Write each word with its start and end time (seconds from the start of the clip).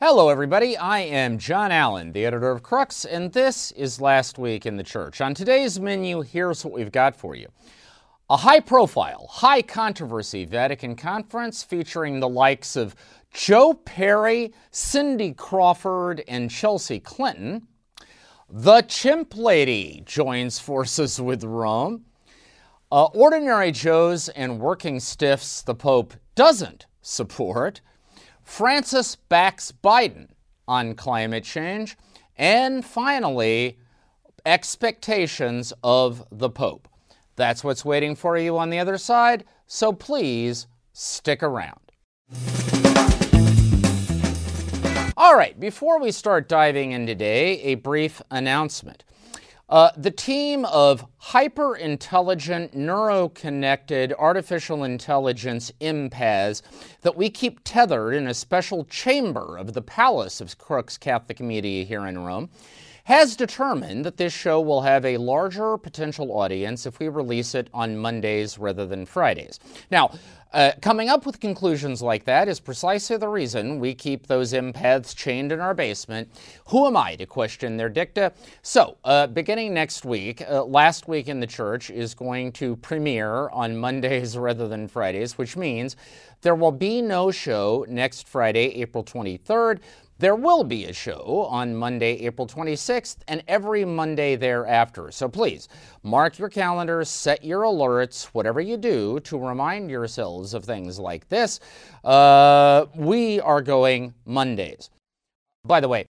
Hello, 0.00 0.28
everybody. 0.28 0.76
I 0.76 1.00
am 1.00 1.38
John 1.38 1.72
Allen, 1.72 2.12
the 2.12 2.24
editor 2.24 2.52
of 2.52 2.62
Crux, 2.62 3.04
and 3.04 3.32
this 3.32 3.72
is 3.72 4.00
Last 4.00 4.38
Week 4.38 4.64
in 4.64 4.76
the 4.76 4.84
Church. 4.84 5.20
On 5.20 5.34
today's 5.34 5.80
menu, 5.80 6.20
here's 6.20 6.64
what 6.64 6.72
we've 6.72 6.92
got 6.92 7.16
for 7.16 7.34
you 7.34 7.48
a 8.30 8.36
high 8.36 8.60
profile, 8.60 9.26
high 9.28 9.60
controversy 9.60 10.44
Vatican 10.44 10.94
conference 10.94 11.64
featuring 11.64 12.20
the 12.20 12.28
likes 12.28 12.76
of 12.76 12.94
Joe 13.34 13.74
Perry, 13.74 14.52
Cindy 14.70 15.32
Crawford, 15.32 16.22
and 16.28 16.48
Chelsea 16.48 17.00
Clinton. 17.00 17.66
The 18.48 18.82
Chimp 18.82 19.36
Lady 19.36 20.04
joins 20.06 20.60
forces 20.60 21.20
with 21.20 21.42
Rome. 21.42 22.04
Uh, 22.92 23.06
ordinary 23.06 23.72
Joes 23.72 24.28
and 24.28 24.60
working 24.60 25.00
stiffs 25.00 25.60
the 25.60 25.74
Pope 25.74 26.14
doesn't 26.36 26.86
support. 27.02 27.80
Francis 28.48 29.14
backs 29.14 29.72
Biden 29.84 30.28
on 30.66 30.94
climate 30.94 31.44
change. 31.44 31.96
And 32.34 32.84
finally, 32.84 33.78
expectations 34.44 35.72
of 35.84 36.24
the 36.32 36.48
Pope. 36.48 36.88
That's 37.36 37.62
what's 37.62 37.84
waiting 37.84 38.16
for 38.16 38.38
you 38.38 38.58
on 38.58 38.70
the 38.70 38.78
other 38.78 38.96
side, 38.98 39.44
so 39.66 39.92
please 39.92 40.66
stick 40.92 41.42
around. 41.42 41.92
All 45.16 45.36
right, 45.36 45.60
before 45.60 46.00
we 46.00 46.10
start 46.10 46.48
diving 46.48 46.92
in 46.92 47.06
today, 47.06 47.60
a 47.60 47.74
brief 47.76 48.22
announcement. 48.30 49.04
Uh, 49.68 49.90
the 49.98 50.10
team 50.10 50.64
of 50.64 51.06
hyper 51.18 51.76
intelligent, 51.76 52.74
neuro-connected 52.74 54.14
artificial 54.18 54.82
intelligence 54.82 55.70
empaths 55.82 56.62
that 57.02 57.16
we 57.16 57.28
keep 57.28 57.60
tethered 57.64 58.14
in 58.14 58.26
a 58.26 58.32
special 58.32 58.84
chamber 58.86 59.58
of 59.58 59.74
the 59.74 59.82
palace 59.82 60.40
of 60.40 60.56
Crux 60.56 60.96
Catholic 60.96 61.40
Media 61.40 61.84
here 61.84 62.06
in 62.06 62.18
Rome 62.24 62.48
has 63.08 63.36
determined 63.36 64.04
that 64.04 64.18
this 64.18 64.34
show 64.34 64.60
will 64.60 64.82
have 64.82 65.02
a 65.02 65.16
larger 65.16 65.78
potential 65.78 66.30
audience 66.30 66.84
if 66.84 66.98
we 66.98 67.08
release 67.08 67.54
it 67.54 67.70
on 67.72 67.96
Mondays 67.96 68.58
rather 68.58 68.84
than 68.84 69.06
Fridays. 69.06 69.58
Now, 69.90 70.10
uh, 70.52 70.72
coming 70.82 71.08
up 71.08 71.24
with 71.24 71.40
conclusions 71.40 72.02
like 72.02 72.26
that 72.26 72.48
is 72.48 72.60
precisely 72.60 73.16
the 73.16 73.28
reason 73.28 73.80
we 73.80 73.94
keep 73.94 74.26
those 74.26 74.52
empaths 74.52 75.16
chained 75.16 75.52
in 75.52 75.60
our 75.60 75.72
basement. 75.72 76.28
Who 76.66 76.86
am 76.86 76.98
I 76.98 77.16
to 77.16 77.24
question 77.24 77.78
their 77.78 77.88
dicta? 77.88 78.34
So, 78.60 78.98
uh, 79.04 79.28
beginning 79.28 79.72
next 79.72 80.04
week, 80.04 80.42
uh, 80.46 80.64
Last 80.64 81.08
Week 81.08 81.28
in 81.28 81.40
the 81.40 81.46
Church 81.46 81.88
is 81.88 82.12
going 82.12 82.52
to 82.52 82.76
premiere 82.76 83.48
on 83.48 83.74
Mondays 83.74 84.36
rather 84.38 84.68
than 84.68 84.86
Fridays, 84.86 85.38
which 85.38 85.56
means 85.56 85.96
there 86.42 86.54
will 86.54 86.72
be 86.72 87.00
no 87.00 87.30
show 87.30 87.86
next 87.88 88.28
Friday, 88.28 88.82
April 88.82 89.02
23rd. 89.02 89.80
There 90.20 90.34
will 90.34 90.64
be 90.64 90.86
a 90.86 90.92
show 90.92 91.46
on 91.48 91.76
Monday, 91.76 92.14
April 92.26 92.48
26th, 92.48 93.18
and 93.28 93.40
every 93.46 93.84
Monday 93.84 94.34
thereafter. 94.34 95.12
So 95.12 95.28
please 95.28 95.68
mark 96.02 96.40
your 96.40 96.48
calendars, 96.48 97.08
set 97.08 97.44
your 97.44 97.62
alerts, 97.62 98.24
whatever 98.32 98.60
you 98.60 98.76
do 98.76 99.20
to 99.20 99.38
remind 99.38 99.92
yourselves 99.92 100.54
of 100.54 100.64
things 100.64 100.98
like 100.98 101.28
this. 101.28 101.60
Uh, 102.02 102.86
we 102.96 103.40
are 103.40 103.62
going 103.62 104.12
Mondays. 104.26 104.90
By 105.64 105.78
the 105.78 105.88
way, 105.88 106.06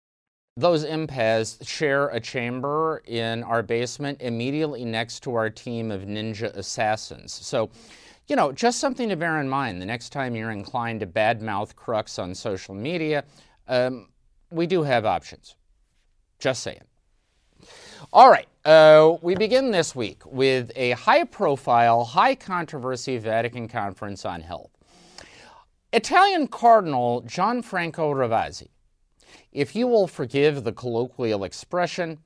those 0.57 0.85
empaths 0.85 1.67
share 1.67 2.07
a 2.09 2.21
chamber 2.21 3.03
in 3.07 3.43
our 3.43 3.63
basement 3.63 4.23
immediately 4.23 4.85
next 4.85 5.25
to 5.25 5.35
our 5.35 5.51
team 5.51 5.91
of 5.91 6.03
ninja 6.03 6.55
assassins. 6.55 7.33
So, 7.33 7.71
you 8.29 8.37
know, 8.37 8.53
just 8.53 8.79
something 8.79 9.09
to 9.09 9.17
bear 9.17 9.41
in 9.41 9.49
mind 9.49 9.83
the 9.83 9.87
next 9.87 10.11
time 10.11 10.37
you're 10.37 10.53
inclined 10.53 11.01
to 11.01 11.07
badmouth 11.07 11.75
Crux 11.75 12.21
on 12.21 12.35
social 12.37 12.75
media 12.75 13.25
um, 13.69 14.09
we 14.51 14.67
do 14.67 14.83
have 14.83 15.05
options. 15.05 15.57
Just 16.39 16.63
saying. 16.63 16.83
All 18.13 18.31
right, 18.31 18.49
uh, 18.65 19.17
we 19.23 19.35
begin 19.35 19.71
this 19.71 19.95
week 19.95 20.25
with 20.27 20.71
a 20.77 20.93
high 20.93 21.25
profile, 21.25 22.05
high 22.05 22.35
controversy 22.35 23.19
Vatican 23.19 23.69
conference 23.69 24.25
on 24.25 24.43
health. 24.43 24.71
Italian 25.93 26.47
Cardinal 26.47 27.23
Gianfranco 27.23 28.15
Ravasi, 28.15 28.69
if 29.51 29.75
you 29.75 29.87
will 29.87 30.07
forgive 30.07 30.63
the 30.63 30.73
colloquial 30.73 31.43
expression, 31.45 32.19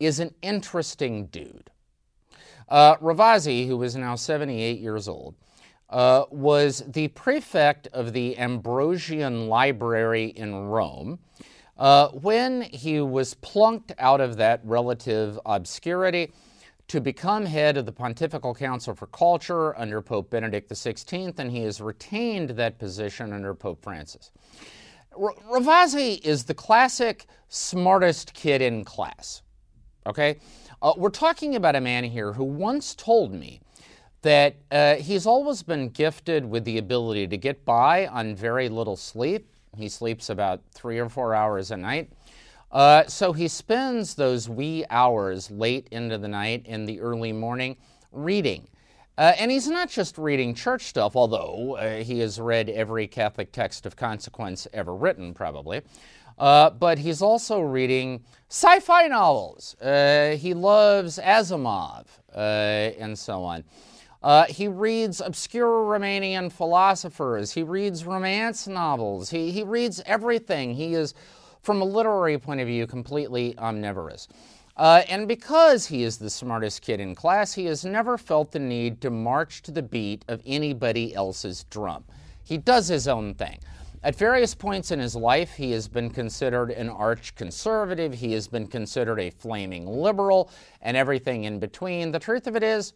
is 0.00 0.18
an 0.18 0.34
interesting 0.42 1.26
dude. 1.26 1.70
Uh, 2.68 2.96
Ravasi, 2.96 3.66
who 3.66 3.82
is 3.82 3.94
now 3.94 4.16
78 4.16 4.80
years 4.80 5.06
old, 5.06 5.36
uh, 5.94 6.26
was 6.32 6.82
the 6.88 7.06
prefect 7.08 7.86
of 7.92 8.12
the 8.12 8.36
Ambrosian 8.36 9.46
Library 9.48 10.26
in 10.26 10.52
Rome. 10.52 11.20
Uh, 11.78 12.08
when 12.08 12.62
he 12.62 13.00
was 13.00 13.34
plunked 13.34 13.92
out 14.00 14.20
of 14.20 14.36
that 14.36 14.60
relative 14.64 15.38
obscurity 15.46 16.32
to 16.88 17.00
become 17.00 17.46
head 17.46 17.76
of 17.76 17.86
the 17.86 17.92
Pontifical 17.92 18.56
Council 18.56 18.92
for 18.92 19.06
Culture 19.06 19.78
under 19.78 20.02
Pope 20.02 20.30
Benedict 20.30 20.68
XVI, 20.68 21.38
and 21.38 21.52
he 21.52 21.62
has 21.62 21.80
retained 21.80 22.50
that 22.50 22.76
position 22.80 23.32
under 23.32 23.54
Pope 23.54 23.80
Francis. 23.80 24.32
R- 25.16 25.34
Ravasi 25.48 26.20
is 26.24 26.44
the 26.44 26.54
classic 26.54 27.26
smartest 27.48 28.34
kid 28.34 28.60
in 28.60 28.84
class. 28.84 29.42
Okay? 30.08 30.38
Uh, 30.82 30.92
we're 30.96 31.08
talking 31.08 31.54
about 31.54 31.76
a 31.76 31.80
man 31.80 32.02
here 32.02 32.32
who 32.32 32.44
once 32.44 32.96
told 32.96 33.32
me 33.32 33.60
that 34.24 34.56
uh, 34.70 34.94
he's 34.96 35.26
always 35.26 35.62
been 35.62 35.90
gifted 35.90 36.48
with 36.48 36.64
the 36.64 36.78
ability 36.78 37.26
to 37.26 37.36
get 37.36 37.62
by 37.66 38.06
on 38.06 38.34
very 38.34 38.70
little 38.70 38.96
sleep. 38.96 39.46
He 39.76 39.88
sleeps 39.88 40.30
about 40.30 40.62
three 40.72 40.98
or 40.98 41.10
four 41.10 41.34
hours 41.34 41.70
a 41.70 41.76
night. 41.76 42.10
Uh, 42.72 43.04
so 43.06 43.34
he 43.34 43.46
spends 43.48 44.14
those 44.14 44.48
wee 44.48 44.84
hours 44.88 45.50
late 45.50 45.88
into 45.90 46.16
the 46.16 46.26
night 46.26 46.64
in 46.64 46.86
the 46.86 47.00
early 47.00 47.32
morning 47.32 47.76
reading. 48.12 48.66
Uh, 49.18 49.32
and 49.38 49.50
he's 49.50 49.68
not 49.68 49.90
just 49.90 50.16
reading 50.16 50.54
church 50.54 50.84
stuff, 50.84 51.16
although 51.16 51.76
uh, 51.76 52.02
he 52.02 52.18
has 52.20 52.40
read 52.40 52.70
every 52.70 53.06
Catholic 53.06 53.52
text 53.52 53.84
of 53.84 53.94
consequence 53.94 54.66
ever 54.72 54.96
written, 54.96 55.34
probably. 55.34 55.82
Uh, 56.38 56.70
but 56.70 56.98
he's 56.98 57.20
also 57.20 57.60
reading 57.60 58.24
sci 58.48 58.80
fi 58.80 59.06
novels. 59.06 59.76
Uh, 59.80 60.34
he 60.36 60.54
loves 60.54 61.18
Asimov 61.18 62.06
uh, 62.34 62.38
and 62.38 63.16
so 63.18 63.44
on. 63.44 63.62
Uh, 64.24 64.46
he 64.46 64.66
reads 64.66 65.20
obscure 65.20 65.84
Romanian 65.84 66.50
philosophers. 66.50 67.52
He 67.52 67.62
reads 67.62 68.06
romance 68.06 68.66
novels. 68.66 69.28
He, 69.28 69.50
he 69.50 69.62
reads 69.62 70.00
everything. 70.06 70.72
He 70.72 70.94
is, 70.94 71.12
from 71.60 71.82
a 71.82 71.84
literary 71.84 72.38
point 72.38 72.62
of 72.62 72.66
view, 72.66 72.86
completely 72.86 73.54
omnivorous. 73.58 74.26
Uh, 74.78 75.02
and 75.10 75.28
because 75.28 75.86
he 75.86 76.04
is 76.04 76.16
the 76.16 76.30
smartest 76.30 76.80
kid 76.80 77.00
in 77.00 77.14
class, 77.14 77.52
he 77.52 77.66
has 77.66 77.84
never 77.84 78.16
felt 78.16 78.50
the 78.50 78.58
need 78.58 79.02
to 79.02 79.10
march 79.10 79.60
to 79.60 79.70
the 79.70 79.82
beat 79.82 80.24
of 80.26 80.40
anybody 80.46 81.14
else's 81.14 81.64
drum. 81.64 82.02
He 82.42 82.56
does 82.56 82.88
his 82.88 83.06
own 83.06 83.34
thing. 83.34 83.58
At 84.02 84.16
various 84.16 84.54
points 84.54 84.90
in 84.90 85.00
his 85.00 85.14
life, 85.14 85.52
he 85.52 85.70
has 85.72 85.86
been 85.86 86.08
considered 86.08 86.70
an 86.70 86.88
arch 86.88 87.34
conservative, 87.34 88.14
he 88.14 88.32
has 88.32 88.48
been 88.48 88.68
considered 88.68 89.20
a 89.20 89.28
flaming 89.28 89.86
liberal, 89.86 90.50
and 90.80 90.96
everything 90.96 91.44
in 91.44 91.58
between. 91.58 92.10
The 92.10 92.18
truth 92.18 92.46
of 92.46 92.56
it 92.56 92.62
is, 92.62 92.94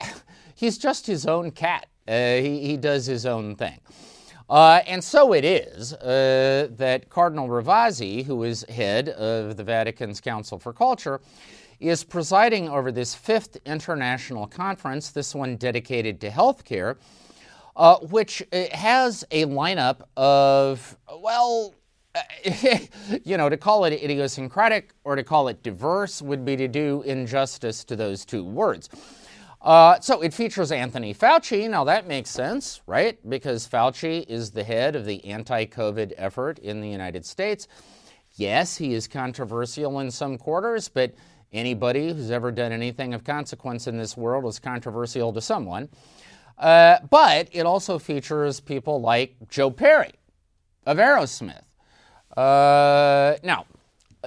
he's 0.54 0.78
just 0.78 1.06
his 1.06 1.26
own 1.26 1.50
cat. 1.50 1.86
Uh, 2.08 2.36
he, 2.36 2.60
he 2.60 2.76
does 2.76 3.06
his 3.06 3.26
own 3.26 3.54
thing. 3.56 3.78
Uh, 4.50 4.80
and 4.88 5.02
so 5.02 5.32
it 5.32 5.44
is 5.44 5.92
uh, 5.92 6.66
that 6.72 7.08
Cardinal 7.08 7.48
Ravasi, 7.48 8.24
who 8.24 8.42
is 8.42 8.64
head 8.68 9.10
of 9.10 9.56
the 9.56 9.62
Vatican's 9.62 10.20
Council 10.20 10.58
for 10.58 10.72
Culture, 10.72 11.20
is 11.78 12.02
presiding 12.02 12.68
over 12.68 12.90
this 12.90 13.14
fifth 13.14 13.58
international 13.64 14.48
conference, 14.48 15.10
this 15.10 15.36
one 15.36 15.56
dedicated 15.56 16.20
to 16.20 16.30
healthcare, 16.30 16.96
uh, 17.76 17.98
which 17.98 18.42
uh, 18.52 18.64
has 18.72 19.24
a 19.30 19.44
lineup 19.46 20.02
of, 20.16 20.96
well, 21.20 21.72
you 23.24 23.36
know, 23.36 23.48
to 23.48 23.56
call 23.56 23.84
it 23.84 23.92
idiosyncratic 24.02 24.94
or 25.04 25.14
to 25.14 25.22
call 25.22 25.46
it 25.46 25.62
diverse 25.62 26.20
would 26.20 26.44
be 26.44 26.56
to 26.56 26.66
do 26.66 27.02
injustice 27.02 27.84
to 27.84 27.94
those 27.94 28.24
two 28.24 28.42
words. 28.42 28.88
Uh, 29.62 30.00
so 30.00 30.22
it 30.22 30.32
features 30.32 30.72
Anthony 30.72 31.12
Fauci. 31.12 31.68
Now 31.68 31.84
that 31.84 32.06
makes 32.06 32.30
sense, 32.30 32.80
right? 32.86 33.18
Because 33.28 33.68
Fauci 33.68 34.24
is 34.26 34.50
the 34.50 34.64
head 34.64 34.96
of 34.96 35.04
the 35.04 35.24
anti 35.24 35.66
COVID 35.66 36.14
effort 36.16 36.58
in 36.58 36.80
the 36.80 36.88
United 36.88 37.26
States. 37.26 37.68
Yes, 38.36 38.76
he 38.76 38.94
is 38.94 39.06
controversial 39.06 40.00
in 40.00 40.10
some 40.10 40.38
quarters, 40.38 40.88
but 40.88 41.14
anybody 41.52 42.12
who's 42.12 42.30
ever 42.30 42.50
done 42.50 42.72
anything 42.72 43.12
of 43.12 43.24
consequence 43.24 43.86
in 43.86 43.98
this 43.98 44.16
world 44.16 44.46
is 44.46 44.58
controversial 44.58 45.32
to 45.32 45.40
someone. 45.40 45.88
Uh, 46.56 46.98
but 47.10 47.48
it 47.52 47.66
also 47.66 47.98
features 47.98 48.60
people 48.60 49.00
like 49.00 49.34
Joe 49.48 49.70
Perry 49.70 50.12
of 50.86 50.98
Aerosmith. 50.98 51.62
Uh, 52.36 53.36
now, 53.42 53.66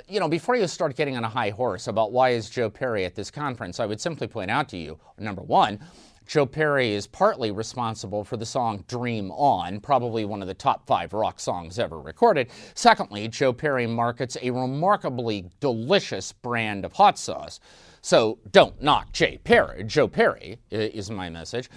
you 0.07 0.19
know, 0.19 0.27
before 0.27 0.55
you 0.55 0.67
start 0.67 0.95
getting 0.95 1.17
on 1.17 1.23
a 1.23 1.29
high 1.29 1.49
horse 1.49 1.87
about 1.87 2.11
why 2.11 2.29
is 2.29 2.49
Joe 2.49 2.69
Perry 2.69 3.05
at 3.05 3.15
this 3.15 3.29
conference, 3.29 3.79
I 3.79 3.85
would 3.85 4.01
simply 4.01 4.27
point 4.27 4.49
out 4.49 4.69
to 4.69 4.77
you, 4.77 4.99
number 5.17 5.41
one, 5.41 5.79
Joe 6.25 6.45
Perry 6.45 6.93
is 6.93 7.05
partly 7.05 7.51
responsible 7.51 8.23
for 8.23 8.37
the 8.37 8.45
song 8.45 8.85
Dream 8.87 9.29
On, 9.31 9.79
probably 9.79 10.25
one 10.25 10.41
of 10.41 10.47
the 10.47 10.53
top 10.53 10.87
five 10.87 11.13
rock 11.13 11.39
songs 11.39 11.77
ever 11.77 11.99
recorded. 11.99 12.49
Secondly, 12.75 13.27
Joe 13.27 13.53
Perry 13.53 13.87
markets 13.87 14.37
a 14.41 14.49
remarkably 14.49 15.49
delicious 15.59 16.31
brand 16.31 16.85
of 16.85 16.93
hot 16.93 17.19
sauce. 17.19 17.59
So 18.01 18.39
don't 18.51 18.81
knock 18.81 19.11
Jay 19.11 19.37
Perry. 19.43 19.83
Joe 19.83 20.07
Perry 20.07 20.59
is 20.71 21.11
my 21.11 21.29
message. 21.29 21.69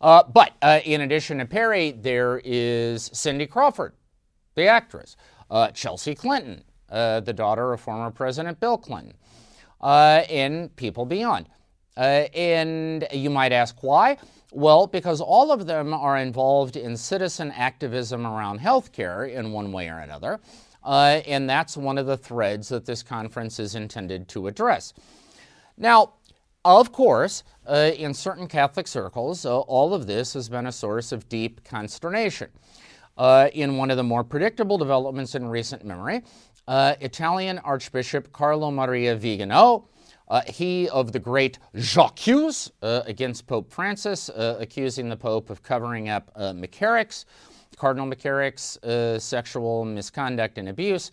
Uh, 0.00 0.24
but 0.24 0.52
uh, 0.62 0.80
in 0.84 1.00
addition 1.02 1.38
to 1.38 1.46
Perry, 1.46 1.92
there 1.92 2.40
is 2.44 3.08
Cindy 3.14 3.46
Crawford, 3.46 3.94
the 4.54 4.66
actress, 4.66 5.16
uh, 5.50 5.70
Chelsea 5.70 6.14
Clinton, 6.14 6.64
uh, 6.90 7.20
the 7.20 7.32
daughter 7.32 7.72
of 7.72 7.80
former 7.80 8.10
President 8.10 8.58
Bill 8.60 8.78
Clinton, 8.78 9.14
uh, 9.80 10.22
and 10.28 10.74
people 10.76 11.04
beyond. 11.04 11.46
Uh, 11.96 12.26
and 12.34 13.06
you 13.12 13.30
might 13.30 13.52
ask 13.52 13.82
why? 13.82 14.18
Well, 14.52 14.86
because 14.86 15.20
all 15.20 15.50
of 15.50 15.66
them 15.66 15.92
are 15.94 16.18
involved 16.18 16.76
in 16.76 16.96
citizen 16.96 17.50
activism 17.52 18.26
around 18.26 18.60
healthcare 18.60 19.30
in 19.32 19.52
one 19.52 19.72
way 19.72 19.88
or 19.88 19.98
another. 19.98 20.40
Uh, 20.84 21.20
and 21.26 21.50
that's 21.50 21.76
one 21.76 21.98
of 21.98 22.06
the 22.06 22.16
threads 22.16 22.68
that 22.68 22.86
this 22.86 23.02
conference 23.02 23.58
is 23.58 23.74
intended 23.74 24.28
to 24.28 24.46
address. 24.46 24.92
Now, 25.76 26.12
of 26.64 26.92
course, 26.92 27.42
uh, 27.66 27.90
in 27.96 28.14
certain 28.14 28.46
Catholic 28.46 28.86
circles, 28.86 29.44
uh, 29.44 29.58
all 29.60 29.94
of 29.94 30.06
this 30.06 30.34
has 30.34 30.48
been 30.48 30.66
a 30.66 30.72
source 30.72 31.12
of 31.12 31.28
deep 31.28 31.64
consternation. 31.64 32.50
Uh, 33.18 33.48
in 33.54 33.78
one 33.78 33.90
of 33.90 33.96
the 33.96 34.04
more 34.04 34.22
predictable 34.22 34.76
developments 34.76 35.34
in 35.34 35.48
recent 35.48 35.84
memory, 35.84 36.22
uh, 36.68 36.94
Italian 37.00 37.58
Archbishop 37.60 38.32
Carlo 38.32 38.70
Maria 38.70 39.16
Vigano 39.16 39.88
uh, 40.28 40.42
he 40.46 40.88
of 40.88 41.12
the 41.12 41.18
great 41.18 41.58
J'accuse 41.74 42.70
uh, 42.82 43.02
against 43.06 43.46
Pope 43.46 43.72
Francis, 43.72 44.28
uh, 44.28 44.56
accusing 44.60 45.08
the 45.08 45.16
Pope 45.16 45.50
of 45.50 45.62
covering 45.62 46.08
up 46.08 46.30
uh, 46.34 46.52
McCarrick's, 46.52 47.26
Cardinal 47.76 48.08
McCarrick's 48.08 48.76
uh, 48.78 49.18
sexual 49.18 49.84
misconduct 49.84 50.58
and 50.58 50.68
abuse, 50.68 51.10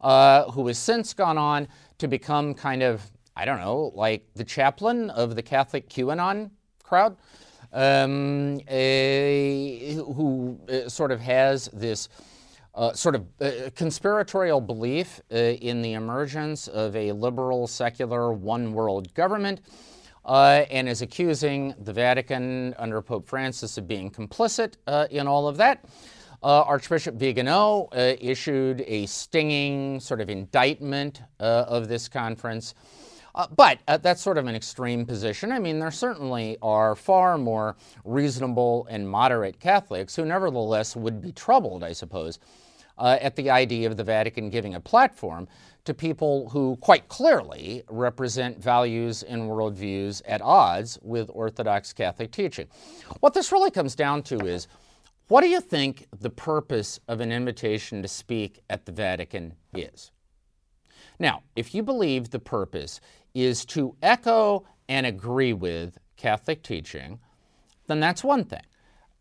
uh, 0.00 0.50
who 0.50 0.66
has 0.66 0.78
since 0.78 1.14
gone 1.14 1.38
on 1.38 1.68
to 1.98 2.08
become 2.08 2.54
kind 2.54 2.82
of, 2.82 3.02
I 3.36 3.44
don't 3.44 3.60
know, 3.60 3.92
like 3.94 4.26
the 4.34 4.44
chaplain 4.44 5.10
of 5.10 5.36
the 5.36 5.42
Catholic 5.42 5.88
QAnon 5.88 6.50
crowd, 6.82 7.16
um, 7.72 8.60
a, 8.68 9.92
who 9.94 10.58
sort 10.88 11.12
of 11.12 11.20
has 11.20 11.68
this 11.72 12.08
uh, 12.78 12.92
sort 12.92 13.16
of 13.16 13.26
uh, 13.40 13.70
conspiratorial 13.74 14.60
belief 14.60 15.20
uh, 15.32 15.36
in 15.36 15.82
the 15.82 15.94
emergence 15.94 16.68
of 16.68 16.94
a 16.94 17.10
liberal, 17.10 17.66
secular, 17.66 18.32
one 18.32 18.72
world 18.72 19.12
government, 19.14 19.60
uh, 20.24 20.64
and 20.70 20.88
is 20.88 21.02
accusing 21.02 21.74
the 21.82 21.92
Vatican 21.92 22.72
under 22.78 23.02
Pope 23.02 23.26
Francis 23.26 23.78
of 23.78 23.88
being 23.88 24.08
complicit 24.12 24.74
uh, 24.86 25.08
in 25.10 25.26
all 25.26 25.48
of 25.48 25.56
that. 25.56 25.84
Uh, 26.40 26.62
Archbishop 26.62 27.16
Vigano 27.16 27.88
issued 27.92 28.84
a 28.86 29.06
stinging 29.06 29.98
sort 29.98 30.20
of 30.20 30.30
indictment 30.30 31.22
of 31.40 31.88
this 31.88 32.08
conference. 32.08 32.76
but 33.56 33.80
that's 34.02 34.22
sort 34.22 34.38
of 34.38 34.46
an 34.46 34.54
extreme 34.54 35.04
position. 35.04 35.50
I 35.50 35.58
mean, 35.58 35.80
there 35.80 35.90
certainly 35.90 36.56
are 36.62 36.94
far 36.94 37.38
more 37.38 37.74
reasonable 38.04 38.86
and 38.88 39.08
moderate 39.08 39.58
Catholics 39.58 40.14
who, 40.14 40.24
nevertheless, 40.24 40.94
would 40.94 41.20
be 41.20 41.32
troubled, 41.32 41.82
I 41.82 41.92
suppose, 41.92 42.38
uh, 42.98 43.18
at 43.20 43.36
the 43.36 43.50
idea 43.50 43.88
of 43.88 43.96
the 43.96 44.04
Vatican 44.04 44.50
giving 44.50 44.74
a 44.74 44.80
platform 44.80 45.48
to 45.84 45.94
people 45.94 46.48
who 46.50 46.76
quite 46.76 47.08
clearly 47.08 47.82
represent 47.88 48.62
values 48.62 49.22
and 49.22 49.42
worldviews 49.42 50.20
at 50.26 50.42
odds 50.42 50.98
with 51.02 51.30
Orthodox 51.32 51.92
Catholic 51.92 52.30
teaching. 52.30 52.66
What 53.20 53.34
this 53.34 53.52
really 53.52 53.70
comes 53.70 53.94
down 53.94 54.22
to 54.24 54.46
is 54.46 54.68
what 55.28 55.42
do 55.42 55.48
you 55.48 55.60
think 55.60 56.06
the 56.20 56.30
purpose 56.30 57.00
of 57.08 57.20
an 57.20 57.32
invitation 57.32 58.02
to 58.02 58.08
speak 58.08 58.60
at 58.68 58.86
the 58.86 58.92
Vatican 58.92 59.54
is? 59.74 60.10
Now, 61.18 61.42
if 61.56 61.74
you 61.74 61.82
believe 61.82 62.30
the 62.30 62.38
purpose 62.38 63.00
is 63.34 63.64
to 63.66 63.94
echo 64.02 64.66
and 64.88 65.06
agree 65.06 65.52
with 65.52 65.98
Catholic 66.16 66.62
teaching, 66.62 67.18
then 67.86 68.00
that's 68.00 68.24
one 68.24 68.44
thing. 68.44 68.62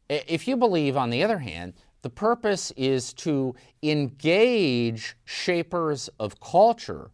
If 0.09 0.47
you 0.47 0.55
believe, 0.55 0.95
on 0.95 1.09
the 1.09 1.23
other 1.23 1.39
hand, 1.39 1.73
the 2.07 2.11
purpose 2.11 2.71
is 2.77 3.11
to 3.11 3.53
engage 3.83 5.17
shapers 5.25 6.09
of 6.21 6.39
culture 6.39 7.11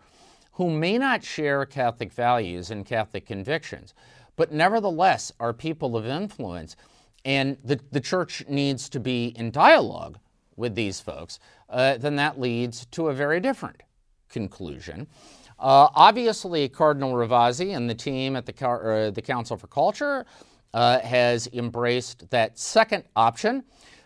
who 0.51 0.69
may 0.69 0.99
not 0.99 1.23
share 1.23 1.65
Catholic 1.65 2.13
values 2.13 2.69
and 2.69 2.85
Catholic 2.85 3.25
convictions, 3.25 3.95
but 4.35 4.51
nevertheless 4.51 5.31
are 5.39 5.51
people 5.51 5.97
of 5.97 6.05
influence. 6.05 6.75
And 7.25 7.57
the, 7.63 7.79
the 7.91 8.01
church 8.01 8.43
needs 8.47 8.87
to 8.89 8.99
be 8.99 9.29
in 9.35 9.49
dialogue 9.49 10.19
with 10.57 10.75
these 10.75 11.01
folks, 11.01 11.39
uh, 11.71 11.97
then 11.97 12.15
that 12.17 12.39
leads 12.39 12.85
to 12.91 13.07
a 13.07 13.15
very 13.15 13.39
different 13.39 13.81
conclusion. 14.29 15.07
Uh, 15.57 15.89
obviously, 15.95 16.69
Cardinal 16.69 17.13
Ravasi 17.13 17.75
and 17.75 17.89
the 17.89 17.95
team 17.95 18.35
at 18.35 18.45
the, 18.45 18.67
uh, 18.67 19.09
the 19.09 19.23
Council 19.23 19.57
for 19.57 19.65
Culture 19.65 20.27
uh, 20.71 20.99
has 20.99 21.47
embraced 21.51 22.29
that 22.29 22.59
second 22.59 23.05
option. 23.15 23.63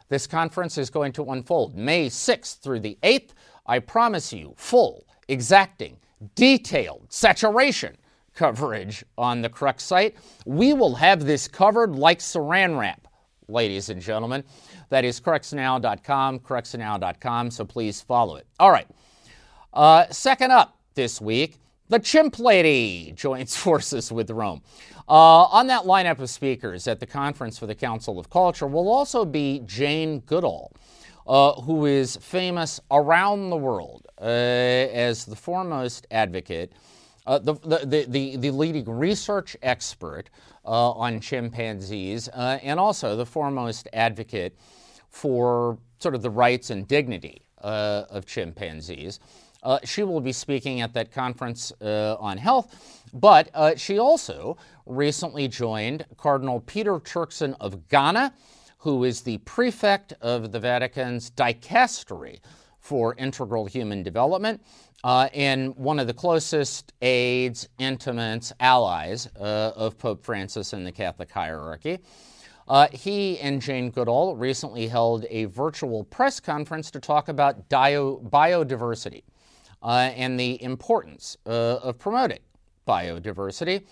This 0.10 0.28
conference 0.28 0.78
is 0.78 0.90
going 0.90 1.12
to 1.14 1.32
unfold 1.32 1.76
May 1.76 2.08
6th 2.08 2.60
through 2.60 2.80
the 2.80 2.98
8th. 3.04 3.32
I 3.66 3.80
promise 3.80 4.32
you 4.32 4.54
full, 4.56 5.06
exacting, 5.28 5.98
detailed, 6.36 7.08
saturation 7.10 7.98
coverage 8.34 9.04
on 9.18 9.42
the 9.42 9.50
Crux 9.50 9.84
site. 9.84 10.16
We 10.46 10.74
will 10.74 10.96
have 10.96 11.26
this 11.26 11.48
covered 11.48 11.96
like 11.96 12.20
saran 12.20 12.80
wrap, 12.80 13.08
ladies 13.50 13.90
and 13.90 14.02
gentlemen. 14.02 14.44
That 14.90 15.04
is 15.04 15.20
cruxnow.com, 15.20 16.40
cruxnow.com, 16.40 17.52
so 17.52 17.66
please 17.66 18.00
follow 18.02 18.38
it. 18.38 18.48
All 18.60 18.72
right. 18.72 18.88
Uh, 19.74 20.06
second 20.10 20.52
up 20.52 20.78
this 20.94 21.20
week, 21.20 21.58
the 21.90 22.00
Chimp 22.00 22.40
Lady 22.40 23.12
joins 23.16 23.56
forces 23.58 24.12
with 24.12 24.30
Rome. 24.30 24.62
Uh, 25.10 25.44
on 25.46 25.68
that 25.68 25.84
lineup 25.84 26.20
of 26.20 26.30
speakers 26.30 26.86
at 26.86 27.00
the 27.00 27.06
Conference 27.06 27.58
for 27.58 27.66
the 27.66 27.76
Council 27.76 28.20
of 28.20 28.30
Culture 28.30 28.68
will 28.68 28.90
also 28.90 29.24
be 29.24 29.62
Jane 29.66 30.20
Goodall, 30.20 30.74
uh, 31.26 31.54
who 31.62 31.86
is 31.86 32.18
famous 32.18 32.82
around 32.92 33.50
the 33.50 33.56
world 33.56 34.06
uh, 34.20 34.26
as 34.26 35.24
the 35.24 35.36
foremost 35.36 36.08
advocate, 36.12 36.74
uh, 37.26 37.40
the, 37.40 37.54
the, 37.54 38.06
the, 38.08 38.36
the, 38.36 38.52
leading 38.52 38.90
research 38.90 39.56
expert 39.62 40.30
uh, 40.66 40.92
on 40.92 41.22
chimpanzees, 41.22 42.28
uh, 42.30 42.60
and 42.62 42.78
also 42.78 43.16
the 43.16 43.26
foremost 43.26 43.88
advocate 43.94 44.58
for 45.10 45.78
sort 46.00 46.16
of 46.16 46.22
the 46.22 46.30
rights 46.30 46.70
and 46.70 46.86
dignity 46.88 47.42
of 47.60 48.26
chimpanzees. 48.26 49.20
Uh, 49.64 49.80
she 49.84 50.04
will 50.04 50.22
be 50.22 50.32
speaking 50.32 50.82
at 50.82 50.94
that 50.94 51.12
conference 51.12 51.72
uh, 51.82 52.16
on 52.20 52.38
health, 52.38 53.04
but 53.14 53.50
uh, 53.54 53.76
she 53.76 54.00
also 54.00 54.58
recently 54.86 55.48
joined 55.48 56.06
Cardinal 56.18 56.62
Peter 56.62 57.00
Turkson 57.00 57.56
of 57.60 57.88
Ghana, 57.90 58.34
who 58.80 59.04
is 59.04 59.22
the 59.22 59.38
prefect 59.40 60.14
of 60.22 60.52
the 60.52 60.60
Vatican's 60.60 61.32
dicastery 61.32 62.40
for 62.80 63.16
integral 63.16 63.66
human 63.66 64.04
development. 64.04 64.62
Uh, 65.04 65.30
and 65.34 65.76
one 65.76 66.00
of 66.00 66.08
the 66.08 66.14
closest 66.14 66.94
aides, 67.02 67.68
intimates, 67.78 68.52
allies 68.60 69.28
uh, 69.40 69.72
of 69.76 69.98
Pope 69.98 70.24
Francis 70.24 70.74
in 70.74 70.84
the 70.84 70.92
Catholic 70.92 71.32
hierarchy. 71.32 72.00
Uh, 72.68 72.88
he 72.92 73.40
and 73.40 73.62
Jane 73.62 73.92
Goodall 73.92 74.36
recently 74.36 74.88
held 74.88 75.26
a 75.30 75.46
virtual 75.46 76.04
press 76.04 76.40
conference 76.40 76.92
to 76.92 77.00
talk 77.00 77.30
about 77.30 77.70
bio- 77.70 78.20
biodiversity 78.20 79.24
uh, 79.82 80.12
and 80.16 80.40
the 80.40 80.62
importance 80.62 81.38
uh, 81.46 81.78
of 81.78 81.98
promoting 81.98 82.40
biodiversity. 82.88 83.84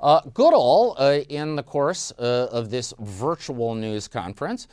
Uh, 0.00 0.20
Goodall, 0.34 0.96
uh, 0.98 1.20
in 1.28 1.54
the 1.54 1.62
course 1.62 2.12
uh, 2.18 2.48
of 2.50 2.70
this 2.70 2.92
virtual 2.98 3.74
news 3.74 4.08
conference, 4.08 4.66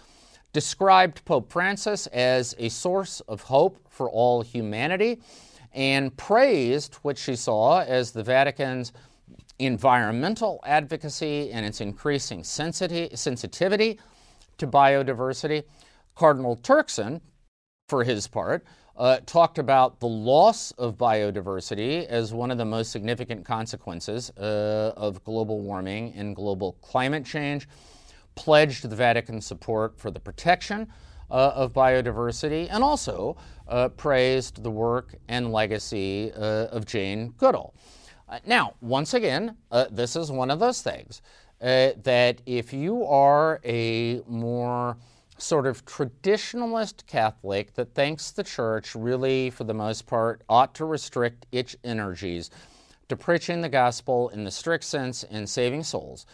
described 0.54 1.24
Pope 1.26 1.52
Francis 1.52 2.08
as 2.08 2.56
a 2.58 2.70
source 2.70 3.20
of 3.22 3.44
hope 3.44 3.78
for 3.90 4.10
all 4.10 4.42
humanity 4.42 5.20
and 5.74 6.16
praised 6.18 6.96
what 7.04 7.18
she 7.18 7.36
saw 7.36 7.82
as 7.82 8.12
the 8.12 8.24
Vatican's 8.24 8.92
environmental 9.60 10.60
advocacy 10.66 11.52
and 11.52 11.66
its 11.66 11.82
increasing 11.82 12.44
sensitivity 12.44 14.00
to 14.58 14.68
biodiversity. 14.68 15.64
Cardinal 16.16 16.58
Turkson, 16.58 17.22
for 17.88 18.04
his 18.04 18.28
part, 18.28 18.66
uh, 19.00 19.18
talked 19.26 19.58
about 19.58 20.02
the 20.02 20.08
loss 20.08 20.72
of 20.72 20.98
biodiversity 20.98 22.06
as 22.08 22.34
one 22.34 22.52
of 22.52 22.58
the 22.58 22.66
most 22.66 22.92
significant 22.92 23.46
consequences 23.46 24.30
uh, 24.32 24.92
of 24.98 25.24
global 25.24 25.62
warming 25.62 26.14
and 26.18 26.36
global 26.36 26.74
climate 26.82 27.26
change, 27.26 27.68
pledged 28.36 28.90
the 28.90 28.96
Vatican 28.96 29.40
support 29.40 29.98
for 29.98 30.12
the 30.12 30.20
protection 30.20 30.86
uh, 31.32 31.54
of 31.56 31.72
biodiversity, 31.72 32.68
and 32.70 32.84
also 32.84 33.38
uh, 33.70 33.88
praised 33.88 34.62
the 34.64 34.72
work 34.72 35.16
and 35.30 35.54
legacy 35.54 36.34
uh, 36.36 36.68
of 36.68 36.86
Jane 36.86 37.34
Goodall. 37.38 37.74
Uh, 38.28 38.40
now, 38.46 38.74
once 38.82 39.14
again, 39.14 39.56
this 39.92 40.18
is 40.18 40.30
one 40.30 40.52
of 40.52 40.60
those 40.60 40.82
things 40.82 41.22
that 41.62 42.42
if 42.46 42.74
you 42.74 43.06
are 43.06 43.60
a 43.64 44.22
more 44.28 44.98
sort 45.40 45.66
of 45.66 45.86
traditionalist 45.86 47.06
Catholic 47.08 47.74
that 47.76 47.96
thinks 47.96 48.32
the 48.32 48.44
church 48.44 48.94
really, 48.94 49.50
for 49.50 49.64
the 49.64 49.74
most 49.74 50.06
part, 50.06 50.42
ought 50.50 50.76
to 50.76 50.86
restrict 50.86 51.46
its 51.52 51.76
energies 51.84 52.52
to 53.08 53.16
preaching 53.16 53.62
the 53.62 53.70
gospel 53.70 54.30
in 54.30 54.44
the 54.44 54.52
strict 54.52 54.84
sense 54.84 55.24
and 55.24 55.50
saving 55.50 55.84
souls, 55.84 56.26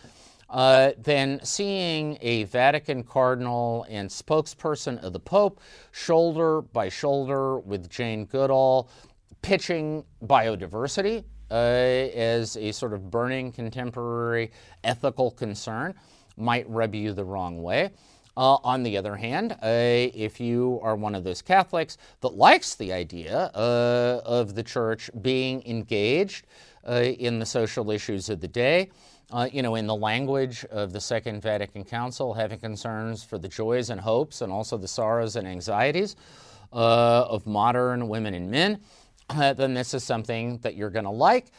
uh, 0.50 0.92
then 0.98 1.40
seeing 1.44 2.18
a 2.22 2.44
Vatican 2.46 3.04
cardinal 3.04 3.86
and 3.90 4.10
spokesperson 4.10 5.02
of 5.04 5.14
the 5.14 5.20
Pope 5.20 5.62
shoulder 5.92 6.62
by 6.62 6.90
shoulder 6.90 7.60
with 7.60 7.90
Jane 7.90 8.26
Goodall 8.26 8.90
pitching 9.42 10.04
biodiversity 10.26 11.24
uh, 11.52 11.54
as 11.54 12.58
a 12.58 12.72
sort 12.72 12.94
of 12.94 13.12
burning 13.12 13.52
contemporary 13.52 14.52
ethical 14.84 15.32
concern 15.32 15.94
might 16.38 16.68
rub 16.70 16.96
you 16.96 17.14
the 17.14 17.24
wrong 17.24 17.62
way. 17.62 17.92
Uh, 18.38 18.58
on 18.66 18.84
the 18.84 18.98
other 18.98 19.16
hand, 19.16 19.54
uh, 19.54 19.58
if 19.64 20.42
you 20.42 20.78
are 20.84 20.98
one 20.98 21.16
of 21.16 21.24
those 21.24 21.42
Catholics 21.42 21.98
that 22.20 22.36
likes 22.36 22.76
the 22.76 22.92
idea 22.92 23.50
uh, 23.56 24.20
of 24.26 24.56
the 24.56 24.64
church 24.64 25.10
being 25.22 25.64
engaged 25.66 26.46
uh, 26.86 26.96
in 26.96 27.40
the 27.40 27.46
social 27.46 27.90
issues 27.92 28.28
of 28.28 28.42
the 28.42 28.48
day, 28.48 28.90
uh, 29.32 29.48
you 29.54 29.62
know, 29.62 29.76
in 29.76 29.88
the 29.88 29.96
language 29.96 30.66
of 30.66 30.92
the 30.92 31.00
Second 31.00 31.42
Vatican 31.42 31.86
Council, 31.86 32.34
having 32.34 32.60
concerns 32.60 33.24
for 33.24 33.38
the 33.38 33.48
joys 33.48 33.90
and 33.90 34.02
hopes 34.02 34.42
and 34.42 34.52
also 34.52 34.78
the 34.78 34.88
sorrows 34.88 35.38
and 35.38 35.48
anxieties 35.48 36.18
uh, 36.74 37.26
of 37.30 37.48
modern 37.48 38.10
women 38.10 38.34
and 38.34 38.52
men, 38.52 38.82
then 39.34 39.74
this 39.74 39.94
is 39.94 40.04
something 40.04 40.58
that 40.58 40.76
you're 40.76 40.90
going 40.90 41.06
to 41.06 41.10
like. 41.10 41.52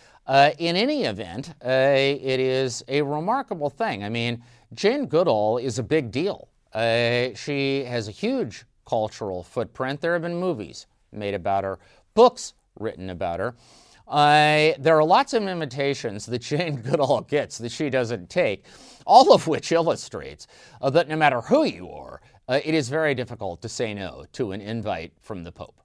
in 0.58 0.76
any 0.76 1.04
event, 1.04 1.54
it 1.62 2.38
is 2.38 2.84
a 2.86 3.00
remarkable 3.00 3.70
thing. 3.70 4.04
I 4.04 4.10
mean, 4.10 4.42
Jane 4.74 5.06
Goodall 5.06 5.56
is 5.56 5.78
a 5.78 5.82
big 5.82 6.10
deal. 6.10 6.48
Uh, 6.76 7.34
she 7.34 7.84
has 7.84 8.06
a 8.06 8.10
huge 8.10 8.66
cultural 8.86 9.42
footprint. 9.42 10.02
There 10.02 10.12
have 10.12 10.20
been 10.20 10.38
movies 10.38 10.86
made 11.10 11.32
about 11.32 11.64
her, 11.64 11.78
books 12.12 12.52
written 12.78 13.08
about 13.08 13.40
her. 13.40 13.54
Uh, 14.06 14.74
there 14.78 14.96
are 14.96 15.04
lots 15.04 15.32
of 15.32 15.42
invitations 15.42 16.26
that 16.26 16.42
Jane 16.42 16.76
Goodall 16.82 17.22
gets 17.22 17.56
that 17.58 17.72
she 17.72 17.88
doesn't 17.88 18.28
take, 18.28 18.66
all 19.06 19.32
of 19.32 19.46
which 19.46 19.72
illustrates 19.72 20.46
uh, 20.82 20.90
that 20.90 21.08
no 21.08 21.16
matter 21.16 21.40
who 21.40 21.64
you 21.64 21.90
are, 21.90 22.20
uh, 22.46 22.60
it 22.62 22.74
is 22.74 22.90
very 22.90 23.14
difficult 23.14 23.62
to 23.62 23.70
say 23.70 23.94
no 23.94 24.26
to 24.32 24.52
an 24.52 24.60
invite 24.60 25.12
from 25.22 25.44
the 25.44 25.52
Pope. 25.52 25.80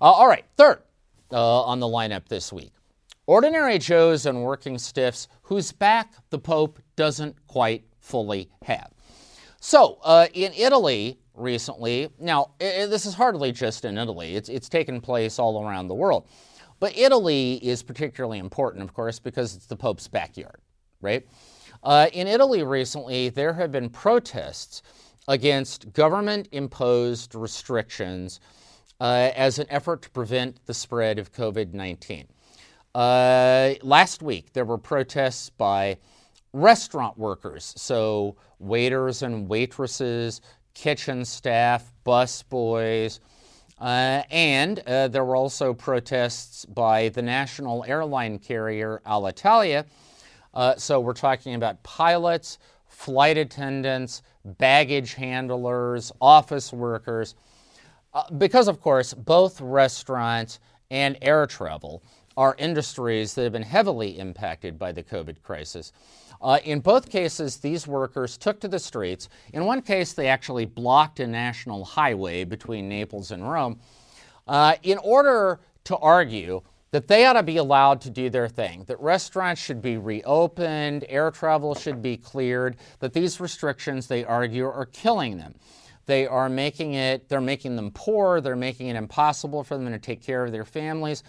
Uh, 0.00 0.06
all 0.06 0.26
right, 0.26 0.46
third 0.56 0.78
uh, 1.32 1.62
on 1.64 1.80
the 1.80 1.86
lineup 1.86 2.26
this 2.28 2.50
week 2.50 2.72
ordinary 3.26 3.78
Joes 3.78 4.24
and 4.24 4.42
working 4.42 4.78
stiffs 4.78 5.28
whose 5.42 5.70
back 5.70 6.14
the 6.30 6.38
Pope 6.38 6.80
doesn't 6.96 7.36
quite 7.46 7.84
fully 8.00 8.48
have. 8.62 8.90
So, 9.60 9.98
uh, 10.04 10.26
in 10.34 10.52
Italy 10.52 11.18
recently, 11.34 12.10
now 12.18 12.52
it, 12.60 12.90
this 12.90 13.06
is 13.06 13.14
hardly 13.14 13.52
just 13.52 13.84
in 13.84 13.98
Italy, 13.98 14.36
it's, 14.36 14.48
it's 14.48 14.68
taken 14.68 15.00
place 15.00 15.38
all 15.38 15.64
around 15.64 15.88
the 15.88 15.94
world. 15.94 16.28
But 16.80 16.96
Italy 16.96 17.54
is 17.54 17.82
particularly 17.82 18.38
important, 18.38 18.84
of 18.84 18.94
course, 18.94 19.18
because 19.18 19.56
it's 19.56 19.66
the 19.66 19.76
Pope's 19.76 20.06
backyard, 20.06 20.60
right? 21.00 21.26
Uh, 21.82 22.06
in 22.12 22.28
Italy 22.28 22.62
recently, 22.62 23.30
there 23.30 23.52
have 23.54 23.72
been 23.72 23.90
protests 23.90 24.82
against 25.26 25.92
government 25.92 26.48
imposed 26.52 27.34
restrictions 27.34 28.40
uh, 29.00 29.30
as 29.34 29.58
an 29.58 29.66
effort 29.70 30.02
to 30.02 30.10
prevent 30.10 30.64
the 30.66 30.74
spread 30.74 31.18
of 31.18 31.32
COVID 31.32 31.72
19. 31.72 32.26
Uh, 32.94 33.74
last 33.82 34.22
week, 34.22 34.52
there 34.52 34.64
were 34.64 34.78
protests 34.78 35.50
by 35.50 35.98
restaurant 36.52 37.18
workers, 37.18 37.74
so 37.76 38.36
waiters 38.58 39.22
and 39.22 39.48
waitresses, 39.48 40.40
kitchen 40.74 41.24
staff, 41.24 41.92
bus 42.04 42.42
boys, 42.42 43.20
uh, 43.80 44.22
and 44.30 44.80
uh, 44.80 45.08
there 45.08 45.24
were 45.24 45.36
also 45.36 45.72
protests 45.72 46.64
by 46.64 47.08
the 47.10 47.22
national 47.22 47.84
airline 47.86 48.38
carrier 48.38 49.00
Alitalia. 49.06 49.84
Uh, 50.54 50.74
so 50.76 50.98
we're 50.98 51.12
talking 51.12 51.54
about 51.54 51.80
pilots, 51.84 52.58
flight 52.86 53.36
attendants, 53.36 54.22
baggage 54.44 55.14
handlers, 55.14 56.10
office 56.20 56.72
workers, 56.72 57.34
uh, 58.14 58.24
because 58.38 58.66
of 58.66 58.80
course 58.80 59.14
both 59.14 59.60
restaurants 59.60 60.58
and 60.90 61.16
air 61.22 61.46
travel 61.46 62.02
are 62.36 62.54
industries 62.58 63.34
that 63.34 63.42
have 63.42 63.52
been 63.52 63.62
heavily 63.62 64.18
impacted 64.18 64.78
by 64.78 64.92
the 64.92 65.02
COVID 65.02 65.42
crisis. 65.42 65.92
Uh, 66.40 66.58
in 66.64 66.80
both 66.80 67.10
cases, 67.10 67.56
these 67.56 67.86
workers 67.86 68.36
took 68.36 68.60
to 68.60 68.68
the 68.68 68.78
streets. 68.78 69.28
In 69.52 69.64
one 69.64 69.82
case, 69.82 70.12
they 70.12 70.28
actually 70.28 70.66
blocked 70.66 71.20
a 71.20 71.26
national 71.26 71.84
highway 71.84 72.44
between 72.44 72.88
Naples 72.88 73.30
and 73.30 73.48
Rome 73.48 73.80
uh, 74.46 74.74
in 74.82 74.98
order 74.98 75.60
to 75.84 75.96
argue 75.96 76.62
that 76.90 77.06
they 77.06 77.26
ought 77.26 77.34
to 77.34 77.42
be 77.42 77.58
allowed 77.58 78.00
to 78.00 78.10
do 78.10 78.30
their 78.30 78.48
thing, 78.48 78.84
that 78.86 78.98
restaurants 79.00 79.60
should 79.60 79.82
be 79.82 79.98
reopened, 79.98 81.04
air 81.08 81.30
travel 81.30 81.74
should 81.74 82.00
be 82.00 82.16
cleared, 82.16 82.76
that 83.00 83.12
these 83.12 83.40
restrictions, 83.40 84.06
they 84.06 84.24
argue, 84.24 84.64
are 84.64 84.86
killing 84.86 85.36
them. 85.36 85.54
They 86.06 86.26
are 86.26 86.48
making 86.48 86.94
it, 86.94 87.28
they're 87.28 87.42
making 87.42 87.76
them 87.76 87.90
poor, 87.90 88.40
they're 88.40 88.56
making 88.56 88.86
it 88.86 88.96
impossible 88.96 89.62
for 89.64 89.76
them 89.76 89.92
to 89.92 89.98
take 89.98 90.22
care 90.22 90.44
of 90.44 90.52
their 90.52 90.64
families. 90.64 91.22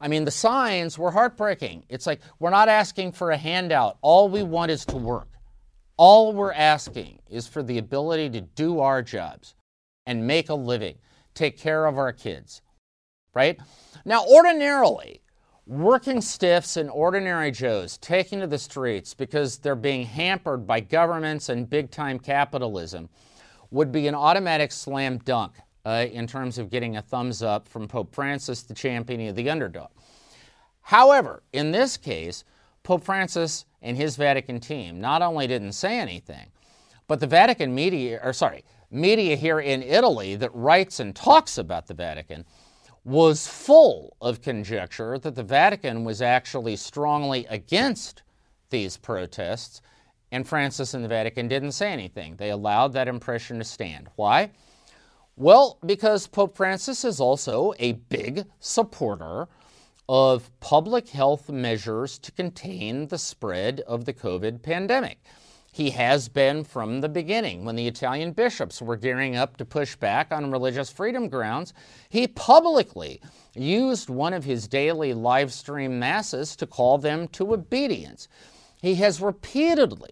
I 0.00 0.08
mean, 0.08 0.24
the 0.24 0.30
signs 0.30 0.98
were 0.98 1.10
heartbreaking. 1.10 1.84
It's 1.88 2.06
like, 2.06 2.20
we're 2.38 2.50
not 2.50 2.68
asking 2.68 3.12
for 3.12 3.30
a 3.30 3.36
handout. 3.36 3.98
All 4.00 4.28
we 4.28 4.42
want 4.42 4.70
is 4.70 4.84
to 4.86 4.96
work. 4.96 5.28
All 5.96 6.32
we're 6.32 6.52
asking 6.52 7.18
is 7.28 7.48
for 7.48 7.62
the 7.62 7.78
ability 7.78 8.30
to 8.30 8.40
do 8.40 8.80
our 8.80 9.02
jobs 9.02 9.56
and 10.06 10.26
make 10.26 10.48
a 10.48 10.54
living, 10.54 10.96
take 11.34 11.58
care 11.58 11.86
of 11.86 11.98
our 11.98 12.12
kids, 12.12 12.62
right? 13.34 13.58
Now, 14.04 14.24
ordinarily, 14.24 15.20
working 15.66 16.20
stiffs 16.20 16.76
and 16.76 16.88
ordinary 16.88 17.50
Joes 17.50 17.98
taking 17.98 18.40
to 18.40 18.46
the 18.46 18.58
streets 18.58 19.12
because 19.12 19.58
they're 19.58 19.74
being 19.74 20.06
hampered 20.06 20.66
by 20.66 20.80
governments 20.80 21.48
and 21.48 21.68
big 21.68 21.90
time 21.90 22.18
capitalism 22.20 23.08
would 23.70 23.92
be 23.92 24.06
an 24.06 24.14
automatic 24.14 24.72
slam 24.72 25.18
dunk 25.18 25.52
uh, 25.88 26.04
in 26.12 26.26
terms 26.26 26.58
of 26.58 26.68
getting 26.68 26.98
a 26.98 27.02
thumbs 27.02 27.42
up 27.42 27.66
from 27.66 27.88
Pope 27.88 28.14
Francis, 28.14 28.62
the 28.62 28.74
champion 28.74 29.26
of 29.26 29.34
the 29.34 29.48
underdog. 29.48 29.88
However, 30.82 31.42
in 31.54 31.70
this 31.70 31.96
case, 31.96 32.44
Pope 32.82 33.02
Francis 33.02 33.64
and 33.80 33.96
his 33.96 34.14
Vatican 34.16 34.60
team 34.60 35.00
not 35.00 35.22
only 35.22 35.46
didn't 35.46 35.72
say 35.72 35.98
anything, 35.98 36.50
but 37.06 37.20
the 37.20 37.26
Vatican 37.26 37.74
media, 37.74 38.20
or 38.22 38.34
sorry, 38.34 38.64
media 38.90 39.34
here 39.34 39.60
in 39.60 39.82
Italy 39.82 40.36
that 40.36 40.54
writes 40.54 41.00
and 41.00 41.16
talks 41.16 41.56
about 41.56 41.86
the 41.86 41.94
Vatican 41.94 42.44
was 43.02 43.46
full 43.48 44.14
of 44.20 44.42
conjecture 44.42 45.18
that 45.18 45.36
the 45.36 45.42
Vatican 45.42 46.04
was 46.04 46.20
actually 46.20 46.76
strongly 46.76 47.46
against 47.46 48.22
these 48.68 48.98
protests, 48.98 49.80
and 50.32 50.46
Francis 50.46 50.92
and 50.92 51.02
the 51.02 51.08
Vatican 51.08 51.48
didn't 51.48 51.72
say 51.72 51.90
anything. 51.90 52.36
They 52.36 52.50
allowed 52.50 52.92
that 52.92 53.08
impression 53.08 53.56
to 53.56 53.64
stand. 53.64 54.08
Why? 54.16 54.50
Well, 55.40 55.78
because 55.86 56.26
Pope 56.26 56.56
Francis 56.56 57.04
is 57.04 57.20
also 57.20 57.72
a 57.78 57.92
big 57.92 58.46
supporter 58.58 59.46
of 60.08 60.50
public 60.58 61.10
health 61.10 61.48
measures 61.48 62.18
to 62.18 62.32
contain 62.32 63.06
the 63.06 63.18
spread 63.18 63.78
of 63.86 64.04
the 64.04 64.12
COVID 64.12 64.62
pandemic. 64.62 65.20
He 65.70 65.90
has 65.90 66.28
been 66.28 66.64
from 66.64 67.02
the 67.02 67.08
beginning. 67.08 67.64
When 67.64 67.76
the 67.76 67.86
Italian 67.86 68.32
bishops 68.32 68.82
were 68.82 68.96
gearing 68.96 69.36
up 69.36 69.56
to 69.58 69.64
push 69.64 69.94
back 69.94 70.32
on 70.32 70.50
religious 70.50 70.90
freedom 70.90 71.28
grounds, 71.28 71.72
he 72.08 72.26
publicly 72.26 73.20
used 73.54 74.10
one 74.10 74.34
of 74.34 74.42
his 74.42 74.66
daily 74.66 75.14
live 75.14 75.52
stream 75.52 76.00
masses 76.00 76.56
to 76.56 76.66
call 76.66 76.98
them 76.98 77.28
to 77.28 77.54
obedience. 77.54 78.26
He 78.82 78.96
has 78.96 79.20
repeatedly 79.20 80.10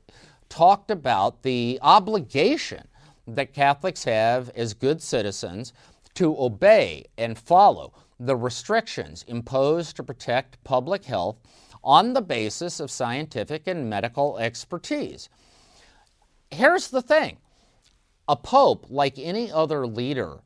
talked 0.49 0.93
about 0.93 1.43
the 1.43 1.81
obligation 1.83 2.87
that 3.27 3.53
Catholics 3.53 4.05
have 4.05 4.51
as 4.51 4.75
good 4.75 5.03
citizens 5.03 5.73
to 6.15 6.37
obey 6.39 7.05
and 7.19 7.39
follow 7.39 7.93
the 8.19 8.37
restrictions 8.37 9.25
imposed 9.29 9.97
to 9.97 10.03
protect 10.03 10.63
public 10.65 11.05
health 11.05 11.39
on 11.85 12.15
the 12.15 12.23
basis 12.23 12.81
of 12.81 12.91
scientific 12.91 13.67
and 13.67 13.89
medical 13.89 14.39
expertise. 14.39 15.29
Here's 16.51 16.89
the 16.89 17.03
thing 17.03 17.39
a 18.29 18.37
pope, 18.37 18.87
like 18.89 19.19
any 19.19 19.53
other 19.53 19.87
leader, 19.87 20.41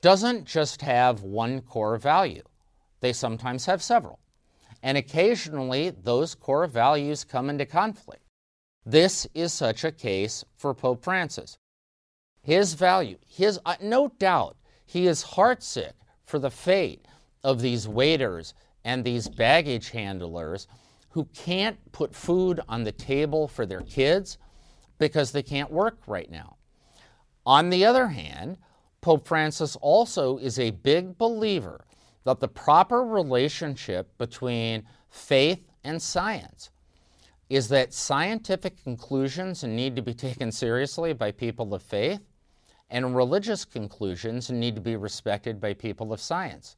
doesn't 0.00 0.46
just 0.46 0.80
have 0.82 1.22
one 1.22 1.60
core 1.60 1.98
value, 1.98 2.42
they 3.00 3.12
sometimes 3.12 3.66
have 3.66 3.82
several. 3.82 4.18
And 4.82 4.98
occasionally, 4.98 5.90
those 5.90 6.34
core 6.34 6.66
values 6.66 7.22
come 7.22 7.48
into 7.50 7.66
conflict. 7.66 8.24
This 8.84 9.28
is 9.32 9.52
such 9.52 9.84
a 9.84 9.92
case 9.92 10.44
for 10.56 10.74
Pope 10.74 11.04
Francis 11.04 11.56
his 12.42 12.74
value, 12.74 13.16
his 13.26 13.58
uh, 13.64 13.76
no 13.80 14.08
doubt, 14.18 14.56
he 14.84 15.06
is 15.06 15.24
heartsick 15.24 15.92
for 16.24 16.38
the 16.38 16.50
fate 16.50 17.06
of 17.44 17.60
these 17.60 17.88
waiters 17.88 18.54
and 18.84 19.04
these 19.04 19.28
baggage 19.28 19.90
handlers 19.90 20.66
who 21.10 21.24
can't 21.34 21.78
put 21.92 22.14
food 22.14 22.60
on 22.68 22.84
the 22.84 22.92
table 22.92 23.46
for 23.46 23.66
their 23.66 23.82
kids 23.82 24.38
because 24.98 25.32
they 25.32 25.42
can't 25.42 25.70
work 25.70 25.98
right 26.06 26.30
now. 26.30 26.56
On 27.44 27.70
the 27.70 27.84
other 27.84 28.08
hand, 28.08 28.56
Pope 29.00 29.26
Francis 29.26 29.76
also 29.76 30.38
is 30.38 30.58
a 30.58 30.70
big 30.70 31.18
believer 31.18 31.84
that 32.24 32.40
the 32.40 32.48
proper 32.48 33.04
relationship 33.04 34.16
between 34.16 34.84
faith 35.10 35.60
and 35.84 36.00
science 36.00 36.70
is 37.50 37.68
that 37.68 37.92
scientific 37.92 38.82
conclusions 38.82 39.62
need 39.64 39.96
to 39.96 40.02
be 40.02 40.14
taken 40.14 40.50
seriously 40.50 41.12
by 41.12 41.30
people 41.30 41.74
of 41.74 41.82
faith, 41.82 42.20
and 42.92 43.16
religious 43.16 43.64
conclusions 43.64 44.50
need 44.50 44.76
to 44.76 44.80
be 44.80 44.94
respected 44.94 45.60
by 45.60 45.72
people 45.72 46.12
of 46.12 46.20
science. 46.20 46.76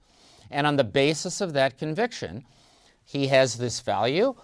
And 0.51 0.67
on 0.67 0.77
the 0.77 0.85
basis 0.85 1.41
of 1.41 1.53
that 1.53 1.77
conviction, 1.77 2.45
he 3.05 3.27
has 3.27 3.59
this 3.59 3.81
value 3.81 4.35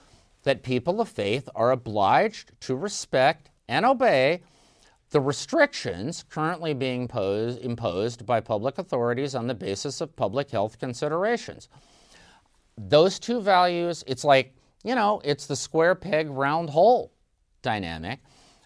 that 0.43 0.63
people 0.63 1.01
of 1.01 1.09
faith 1.09 1.49
are 1.55 1.71
obliged 1.71 2.53
to 2.61 2.75
respect 2.75 3.51
and 3.69 3.87
obey 3.87 4.43
the 5.11 5.21
restrictions 5.21 6.25
currently 6.29 6.75
being 6.75 7.07
posed, 7.07 7.61
imposed 7.61 8.27
by 8.27 8.41
public 8.41 8.79
authorities 8.79 9.35
on 9.35 9.47
the 9.47 9.55
basis 9.55 10.01
of 10.01 10.15
public 10.17 10.51
health 10.51 10.79
considerations. 10.79 11.69
Those 12.77 13.19
two 13.19 13.41
values, 13.41 14.03
it's 14.07 14.25
like, 14.25 14.55
you 14.83 14.95
know, 14.95 15.21
it's 15.25 15.47
the 15.47 15.57
square 15.57 15.95
peg, 15.95 16.31
round 16.31 16.71
hole 16.71 17.13
dynamic. 17.63 18.21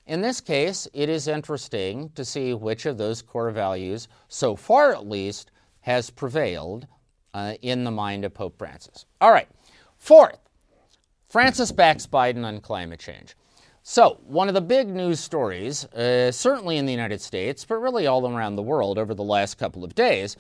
In 0.07 0.21
this 0.21 0.41
case, 0.41 0.87
it 0.93 1.09
is 1.09 1.29
interesting 1.29 2.11
to 2.11 2.27
see 2.27 2.53
which 2.53 2.85
of 2.85 2.99
those 2.99 3.23
core 3.23 3.51
values, 3.51 4.07
so 4.29 4.55
far 4.55 4.93
at 4.93 5.09
least, 5.09 5.51
has 5.81 6.11
prevailed 6.11 6.87
uh, 7.33 7.55
in 7.63 7.85
the 7.85 7.91
mind 7.91 8.25
of 8.25 8.35
Pope 8.35 8.59
Francis. 8.59 9.07
All 9.23 9.31
right, 9.33 9.49
fourth, 9.97 10.39
Francis 11.27 11.73
backs 11.73 12.07
Biden 12.07 12.45
on 12.45 12.61
climate 12.61 13.01
change. 13.01 13.35
So, 13.83 14.21
one 14.27 14.49
of 14.49 14.55
the 14.55 14.61
big 14.61 14.89
news 14.89 15.21
stories, 15.21 15.87
uh, 15.87 16.31
certainly 16.33 16.77
in 16.77 16.85
the 16.85 16.93
United 16.93 17.21
States, 17.23 17.65
but 17.65 17.77
really 17.77 18.07
all 18.07 18.31
around 18.31 18.57
the 18.57 18.63
world 18.63 18.99
over 18.99 19.15
the 19.15 19.25
last 19.25 19.57
couple 19.57 19.85
of 19.85 19.95
days, 19.95 20.37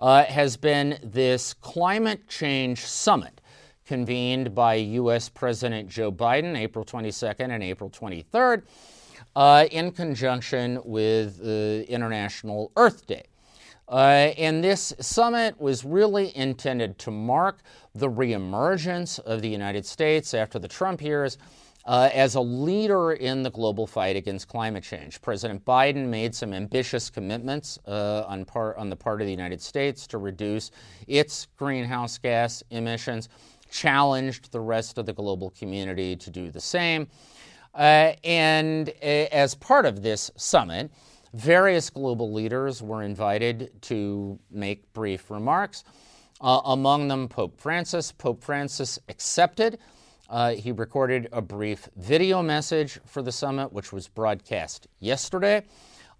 uh, 0.00 0.24
has 0.24 0.56
been 0.56 0.98
this 1.02 1.54
climate 1.54 2.28
change 2.28 2.80
summit 2.80 3.40
convened 3.86 4.52
by 4.54 4.74
U.S. 4.74 5.28
President 5.28 5.88
Joe 5.88 6.10
Biden 6.10 6.56
April 6.56 6.84
22nd 6.84 7.50
and 7.50 7.62
April 7.62 7.88
23rd 7.88 8.62
uh, 9.36 9.66
in 9.70 9.92
conjunction 9.92 10.80
with 10.84 11.40
International 11.88 12.72
Earth 12.76 13.06
Day. 13.06 13.26
Uh, 13.88 14.32
and 14.36 14.64
this 14.64 14.92
summit 14.98 15.60
was 15.60 15.84
really 15.84 16.36
intended 16.36 16.98
to 16.98 17.10
mark 17.12 17.60
the 17.94 18.08
reemergence 18.08 19.20
of 19.20 19.42
the 19.42 19.48
United 19.48 19.86
States 19.86 20.34
after 20.34 20.58
the 20.58 20.66
Trump 20.66 21.00
years 21.00 21.38
uh, 21.84 22.10
as 22.12 22.34
a 22.34 22.40
leader 22.40 23.12
in 23.12 23.44
the 23.44 23.50
global 23.50 23.86
fight 23.86 24.16
against 24.16 24.48
climate 24.48 24.82
change. 24.82 25.22
President 25.22 25.64
Biden 25.64 26.08
made 26.08 26.34
some 26.34 26.52
ambitious 26.52 27.08
commitments 27.08 27.78
uh, 27.86 28.24
on, 28.26 28.44
part, 28.44 28.76
on 28.76 28.90
the 28.90 28.96
part 28.96 29.20
of 29.20 29.26
the 29.26 29.30
United 29.30 29.62
States 29.62 30.04
to 30.08 30.18
reduce 30.18 30.72
its 31.06 31.46
greenhouse 31.56 32.18
gas 32.18 32.64
emissions, 32.70 33.28
challenged 33.70 34.50
the 34.50 34.60
rest 34.60 34.98
of 34.98 35.06
the 35.06 35.12
global 35.12 35.50
community 35.50 36.16
to 36.16 36.28
do 36.28 36.50
the 36.50 36.60
same. 36.60 37.06
Uh, 37.76 38.14
and 38.24 38.88
uh, 38.88 39.04
as 39.32 39.54
part 39.54 39.84
of 39.86 40.02
this 40.02 40.30
summit, 40.36 40.90
various 41.34 41.90
global 41.90 42.32
leaders 42.32 42.82
were 42.82 43.02
invited 43.02 43.70
to 43.82 44.38
make 44.50 44.92
brief 44.94 45.30
remarks. 45.30 45.84
Uh, 46.40 46.60
among 46.64 47.08
them, 47.08 47.28
Pope 47.28 47.60
Francis. 47.60 48.10
Pope 48.12 48.42
Francis 48.42 48.98
accepted 49.08 49.78
uh, 50.28 50.52
he 50.52 50.72
recorded 50.72 51.28
a 51.32 51.40
brief 51.40 51.88
video 51.96 52.42
message 52.42 52.98
for 53.04 53.22
the 53.22 53.30
summit, 53.30 53.72
which 53.72 53.92
was 53.92 54.08
broadcast 54.08 54.88
yesterday. 54.98 55.62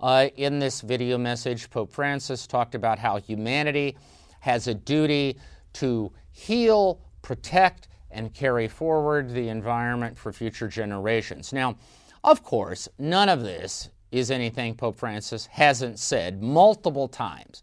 Uh, 0.00 0.28
in 0.36 0.58
this 0.58 0.80
video 0.80 1.18
message, 1.18 1.68
Pope 1.70 1.90
Francis 1.90 2.46
talked 2.46 2.74
about 2.74 2.98
how 2.98 3.18
humanity 3.18 3.96
has 4.40 4.68
a 4.68 4.74
duty 4.74 5.36
to 5.72 6.12
heal, 6.30 7.00
protect, 7.22 7.88
and 8.10 8.32
carry 8.32 8.68
forward 8.68 9.30
the 9.30 9.48
environment 9.48 10.18
for 10.18 10.32
future 10.32 10.68
generations. 10.68 11.52
Now, 11.52 11.76
of 12.24 12.42
course, 12.42 12.88
none 12.98 13.28
of 13.28 13.42
this 13.42 13.90
is 14.10 14.30
anything 14.30 14.74
Pope 14.74 14.96
Francis 14.96 15.46
hasn't 15.46 15.98
said 15.98 16.42
multiple 16.42 17.08
times 17.08 17.62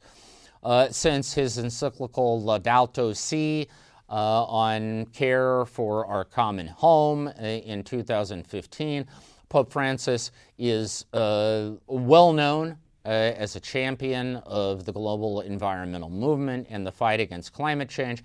uh, 0.63 0.89
since 0.89 1.33
his 1.33 1.57
encyclical 1.57 2.41
Laudato 2.41 3.15
Si 3.15 3.67
uh, 4.09 4.43
on 4.45 5.05
care 5.07 5.65
for 5.65 6.05
our 6.05 6.23
common 6.23 6.67
home 6.67 7.27
uh, 7.27 7.41
in 7.41 7.83
2015. 7.83 9.05
Pope 9.49 9.71
Francis 9.71 10.31
is 10.57 11.05
uh, 11.13 11.71
well 11.87 12.33
known 12.33 12.77
uh, 13.05 13.09
as 13.09 13.55
a 13.55 13.59
champion 13.59 14.37
of 14.45 14.85
the 14.85 14.91
global 14.91 15.41
environmental 15.41 16.09
movement 16.09 16.67
and 16.69 16.85
the 16.85 16.91
fight 16.91 17.19
against 17.19 17.53
climate 17.53 17.89
change. 17.89 18.23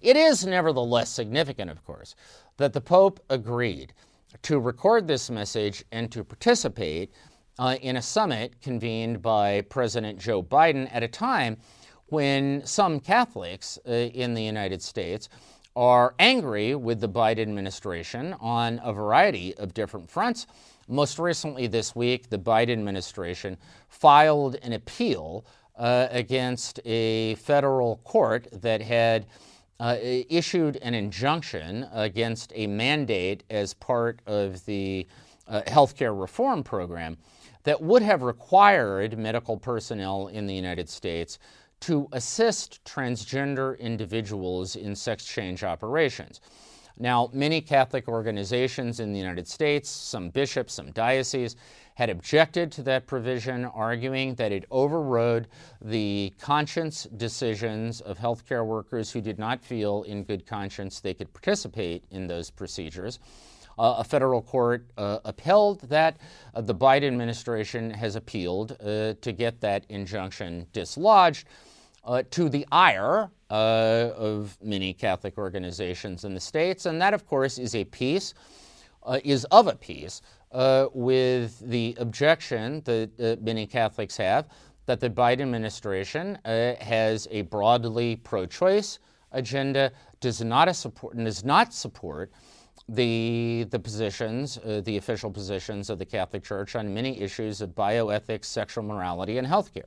It 0.00 0.16
is 0.16 0.46
nevertheless 0.46 1.10
significant, 1.10 1.70
of 1.70 1.84
course, 1.84 2.14
that 2.56 2.72
the 2.72 2.80
Pope 2.80 3.20
agreed 3.30 3.92
to 4.42 4.58
record 4.58 5.06
this 5.06 5.30
message 5.30 5.84
and 5.92 6.10
to 6.12 6.24
participate 6.24 7.12
uh, 7.58 7.76
in 7.82 7.96
a 7.96 8.02
summit 8.02 8.60
convened 8.62 9.20
by 9.20 9.60
President 9.62 10.18
Joe 10.18 10.42
Biden 10.42 10.88
at 10.92 11.02
a 11.02 11.08
time 11.08 11.56
when 12.06 12.64
some 12.64 13.00
Catholics 13.00 13.78
uh, 13.86 13.90
in 13.92 14.34
the 14.34 14.42
United 14.42 14.82
States 14.82 15.28
are 15.76 16.14
angry 16.18 16.74
with 16.74 17.00
the 17.00 17.08
Biden 17.08 17.42
administration 17.42 18.34
on 18.40 18.80
a 18.82 18.92
variety 18.92 19.54
of 19.56 19.72
different 19.74 20.10
fronts. 20.10 20.46
Most 20.88 21.18
recently 21.18 21.66
this 21.68 21.94
week, 21.94 22.28
the 22.28 22.38
Biden 22.38 22.72
administration 22.72 23.56
filed 23.88 24.56
an 24.62 24.72
appeal 24.72 25.44
uh, 25.76 26.08
against 26.10 26.80
a 26.84 27.36
federal 27.36 27.98
court 27.98 28.48
that 28.52 28.82
had 28.82 29.26
uh, 29.80 29.96
issued 30.00 30.76
an 30.82 30.92
injunction 30.94 31.88
against 31.92 32.52
a 32.54 32.66
mandate 32.66 33.42
as 33.50 33.72
part 33.74 34.20
of 34.26 34.64
the 34.66 35.06
uh, 35.48 35.62
healthcare 35.66 36.18
reform 36.18 36.62
program 36.62 37.16
that 37.64 37.80
would 37.80 38.02
have 38.02 38.22
required 38.22 39.18
medical 39.18 39.56
personnel 39.56 40.28
in 40.28 40.46
the 40.46 40.54
United 40.54 40.88
States 40.88 41.38
to 41.80 42.06
assist 42.12 42.84
transgender 42.84 43.78
individuals 43.78 44.76
in 44.76 44.94
sex 44.94 45.24
change 45.24 45.64
operations. 45.64 46.42
Now, 46.98 47.30
many 47.32 47.62
Catholic 47.62 48.06
organizations 48.06 49.00
in 49.00 49.14
the 49.14 49.18
United 49.18 49.48
States, 49.48 49.88
some 49.88 50.28
bishops, 50.28 50.74
some 50.74 50.90
dioceses, 50.90 51.56
had 52.00 52.08
objected 52.08 52.72
to 52.72 52.82
that 52.82 53.06
provision, 53.06 53.66
arguing 53.66 54.34
that 54.34 54.52
it 54.52 54.64
overrode 54.70 55.46
the 55.82 56.32
conscience 56.40 57.06
decisions 57.18 58.00
of 58.00 58.16
healthcare 58.16 58.64
workers 58.64 59.12
who 59.12 59.20
did 59.20 59.38
not 59.38 59.60
feel 59.60 60.02
in 60.04 60.24
good 60.24 60.46
conscience 60.46 61.00
they 61.00 61.12
could 61.12 61.30
participate 61.34 62.02
in 62.10 62.26
those 62.26 62.48
procedures. 62.48 63.18
Uh, 63.78 63.96
a 63.98 64.04
federal 64.04 64.40
court 64.40 64.86
uh, 64.96 65.18
upheld 65.26 65.82
that. 65.90 66.16
Uh, 66.54 66.62
the 66.62 66.74
Biden 66.74 67.08
administration 67.08 67.90
has 67.90 68.16
appealed 68.16 68.78
uh, 68.80 69.12
to 69.20 69.32
get 69.32 69.60
that 69.60 69.84
injunction 69.90 70.66
dislodged 70.72 71.44
uh, 72.06 72.22
to 72.30 72.48
the 72.48 72.66
ire 72.72 73.30
uh, 73.50 74.08
of 74.16 74.56
many 74.62 74.94
Catholic 74.94 75.36
organizations 75.36 76.24
in 76.24 76.32
the 76.32 76.40
states, 76.40 76.86
and 76.86 76.98
that, 77.02 77.12
of 77.12 77.26
course, 77.26 77.58
is 77.58 77.74
a 77.74 77.84
piece, 77.84 78.32
is 79.22 79.44
of 79.46 79.66
a 79.66 79.74
piece 79.74 80.22
uh, 80.52 80.88
with 80.92 81.60
the 81.68 81.96
objection 81.98 82.82
that 82.84 83.10
uh, 83.20 83.36
many 83.42 83.66
Catholics 83.66 84.16
have 84.16 84.46
that 84.86 85.00
the 85.00 85.10
Biden 85.10 85.42
administration 85.42 86.38
uh, 86.44 86.74
has 86.80 87.28
a 87.30 87.42
broadly 87.42 88.16
pro-choice 88.16 88.98
agenda, 89.32 89.92
does 90.20 90.40
not 90.40 90.74
support, 90.74 91.16
does 91.16 91.44
not 91.44 91.72
support 91.72 92.32
the, 92.88 93.66
the 93.70 93.78
positions, 93.78 94.58
uh, 94.58 94.80
the 94.84 94.96
official 94.96 95.30
positions 95.30 95.90
of 95.90 95.98
the 95.98 96.04
Catholic 96.04 96.42
Church 96.42 96.74
on 96.74 96.92
many 96.92 97.20
issues 97.20 97.60
of 97.60 97.70
bioethics, 97.70 98.46
sexual 98.46 98.82
morality, 98.82 99.38
and 99.38 99.46
healthcare. 99.46 99.84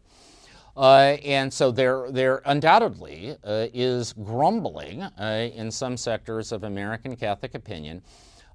Uh, 0.76 1.18
and 1.24 1.54
so 1.54 1.70
there, 1.70 2.10
there 2.10 2.42
undoubtedly 2.46 3.36
uh, 3.44 3.68
is 3.74 4.14
grumbling 4.14 5.04
uh, 5.04 5.50
in 5.54 5.70
some 5.70 5.98
sectors 5.98 6.52
of 6.52 6.64
American 6.64 7.16
Catholic 7.16 7.54
opinion 7.54 8.02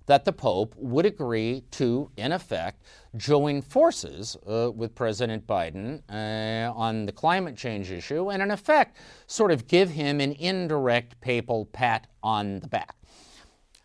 that 0.08 0.24
the 0.24 0.32
Pope 0.32 0.74
would 0.76 1.04
agree 1.04 1.62
to, 1.70 2.10
in 2.16 2.32
effect, 2.32 2.82
join 3.16 3.60
forces 3.60 4.36
uh, 4.46 4.70
with 4.74 4.94
President 4.94 5.46
Biden 5.46 6.02
uh, 6.10 6.72
on 6.72 7.04
the 7.04 7.12
climate 7.12 7.56
change 7.56 7.90
issue 7.90 8.30
and, 8.30 8.42
in 8.42 8.50
effect, 8.50 8.96
sort 9.26 9.52
of 9.52 9.68
give 9.68 9.90
him 9.90 10.20
an 10.20 10.32
indirect 10.32 11.20
papal 11.20 11.66
pat 11.66 12.06
on 12.22 12.58
the 12.60 12.68
back. 12.68 12.96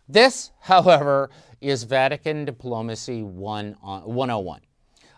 This, 0.08 0.50
however, 0.60 1.30
is 1.60 1.84
Vatican 1.84 2.46
diplomacy 2.46 3.22
101. 3.22 4.60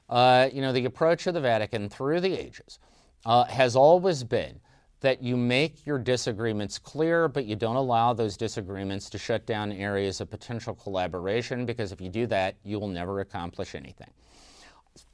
Uh, 0.09 0.49
you 0.53 0.61
know, 0.61 0.73
the 0.73 0.85
approach 0.87 1.29
of 1.29 1.35
the 1.35 1.40
Vatican 1.40 1.88
through 1.88 2.21
the 2.21 2.37
ages 2.37 2.81
uh, 3.25 3.45
has 3.45 3.77
always 3.77 4.25
been 4.25 4.61
that 5.07 5.23
you 5.23 5.37
make 5.37 5.87
your 5.87 6.01
disagreements 6.01 6.81
clear, 6.81 7.29
but 7.29 7.45
you 7.45 7.55
don't 7.55 7.77
allow 7.77 8.12
those 8.12 8.37
disagreements 8.37 9.09
to 9.09 9.16
shut 9.16 9.47
down 9.47 9.71
areas 9.71 10.21
of 10.21 10.29
potential 10.29 10.75
collaboration, 10.75 11.64
because 11.64 11.92
if 11.92 12.01
you 12.01 12.09
do 12.09 12.27
that, 12.27 12.57
you 12.64 12.81
will 12.81 12.88
never 12.88 13.21
accomplish 13.21 13.77
anything. 13.77 14.11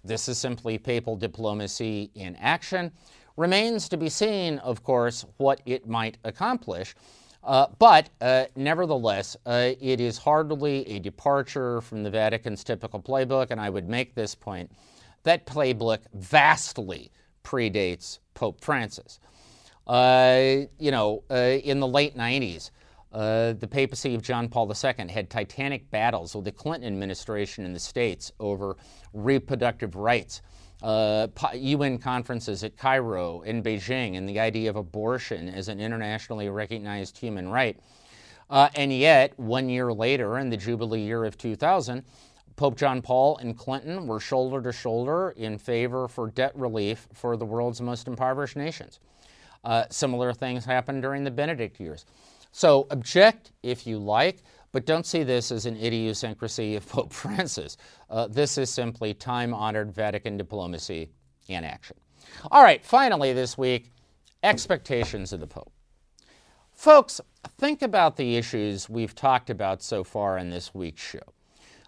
This 0.03 0.31
is 0.31 0.39
simply 0.39 0.79
papal 0.79 1.15
diplomacy 1.15 2.11
in 2.15 2.37
action. 2.37 2.91
Remains 3.37 3.87
to 3.91 3.99
be 3.99 4.09
seen, 4.09 4.61
of 4.61 4.83
course, 4.83 5.27
what 5.37 5.61
it 5.67 5.87
might 5.87 6.17
accomplish. 6.25 6.95
Uh, 7.45 7.67
but 7.79 8.09
uh, 8.23 8.47
nevertheless, 8.57 9.37
uh, 9.45 9.73
it 9.79 10.01
is 10.01 10.17
hardly 10.17 10.89
a 10.89 11.01
departure 11.01 11.83
from 11.83 12.03
the 12.03 12.11
Vatican's 12.11 12.65
typical 12.65 12.99
playbook, 12.99 13.51
and 13.51 13.61
I 13.61 13.69
would 13.69 13.91
make 13.91 14.15
this 14.15 14.35
point. 14.35 14.73
That 15.25 15.45
playbook 15.45 15.99
vastly 16.15 17.11
predates 17.45 18.21
Pope 18.33 18.65
Francis. 18.65 19.21
Uh, 19.87 20.67
you 20.79 20.91
know, 20.91 21.23
uh, 21.31 21.35
in 21.35 21.81
the 21.81 21.87
late 21.87 22.17
90s, 22.17 22.71
uh, 23.13 23.53
the 23.55 23.69
papacy 23.69 24.15
of 24.15 24.23
John 24.23 24.49
Paul 24.49 24.73
II 24.73 25.09
had 25.09 25.29
titanic 25.29 25.91
battles 25.91 26.35
with 26.35 26.45
the 26.45 26.53
Clinton 26.53 26.87
administration 26.87 27.65
in 27.65 27.73
the 27.73 27.81
States 27.81 28.33
over 28.41 28.77
reproductive 29.13 29.97
rights. 29.97 30.41
Uh, 30.83 31.29
UN 31.55 31.99
conferences 31.99 32.65
at 32.65 32.77
Cairo 32.77 33.43
and 33.43 33.63
Beijing, 33.63 34.17
and 34.17 34.29
the 34.29 34.41
idea 34.41 34.69
of 34.69 34.77
abortion 34.77 35.49
as 35.49 35.69
an 35.69 35.79
internationally 35.79 36.49
recognized 36.49 37.19
human 37.19 37.49
right. 37.49 37.79
Uh, 38.51 38.69
and 38.75 38.93
yet, 38.93 39.39
one 39.39 39.69
year 39.69 39.93
later, 39.93 40.39
in 40.39 40.51
the 40.51 40.57
Jubilee 40.57 41.03
year 41.03 41.25
of 41.25 41.39
2000, 41.39 42.03
Pope 42.57 42.77
John 42.77 43.01
Paul 43.01 43.39
and 43.39 43.57
Clinton 43.57 44.07
were 44.07 44.21
shoulder 44.21 44.61
to 44.63 44.73
shoulder 44.73 45.31
in 45.37 45.57
favor 45.57 46.09
for 46.09 46.31
debt 46.31 46.53
relief 46.55 47.09
for 47.13 47.37
the 47.37 47.47
world's 47.47 47.81
most 47.81 48.09
impoverished 48.09 48.57
nations. 48.57 48.99
Uh, 49.65 49.85
similar 49.91 50.33
things 50.33 50.65
happened 50.65 51.03
during 51.03 51.25
the 51.25 51.31
Benedict 51.31 51.79
years. 51.79 52.05
So 52.53 52.87
object 52.91 53.53
if 53.63 53.87
you 53.87 53.99
like, 53.99 54.43
but 54.73 54.87
don't 54.87 55.07
see 55.07 55.23
this 55.23 55.53
as 55.53 55.67
an 55.67 55.77
idiosyncrasy 55.77 56.77
of 56.77 56.89
Pope 56.89 57.13
Francis. 57.13 57.77
Uh, 58.11 58.27
this 58.27 58.59
is 58.59 58.71
simply 58.71 59.15
time 59.15 59.55
honored 59.55 59.93
Vatican 59.93 60.37
diplomacy 60.37 61.11
in 61.49 61.65
action. 61.65 61.97
All 62.51 62.63
right, 62.63 62.85
finally 62.85 63.33
this 63.33 63.57
week, 63.57 63.91
expectations 64.43 65.33
of 65.33 65.41
the 65.41 65.47
Pope. 65.47 65.73
Folks, 66.73 67.21
think 67.59 67.83
about 67.83 68.17
the 68.17 68.37
issues 68.37 68.89
we've 68.89 69.15
talked 69.15 69.51
about 69.51 69.83
so 69.83 70.03
far 70.03 70.39
in 70.39 70.51
this 70.51 70.75
week's 70.75 71.03
show. 71.03 71.21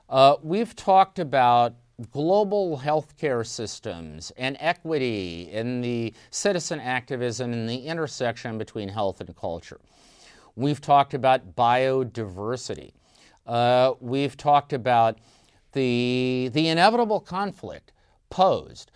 Uh, 0.08 0.36
we've 0.42 0.76
talked 0.76 1.18
about 1.18 1.74
global 2.10 2.78
healthcare 2.78 3.46
systems 3.46 4.32
and 4.36 4.56
equity 4.60 5.50
and 5.52 5.82
the 5.82 6.12
citizen 6.30 6.80
activism 6.80 7.52
and 7.52 7.68
the 7.68 7.86
intersection 7.86 8.58
between 8.58 8.88
health 8.88 9.20
and 9.20 9.36
culture. 9.36 9.80
We've 10.56 10.80
talked 10.80 11.14
about 11.14 11.54
biodiversity. 11.54 12.92
Uh, 13.46 13.92
we've 14.00 14.36
talked 14.36 14.72
about 14.72 15.18
the, 15.72 16.50
the 16.52 16.68
inevitable 16.68 17.20
conflict 17.20 17.92
posed 18.30 18.90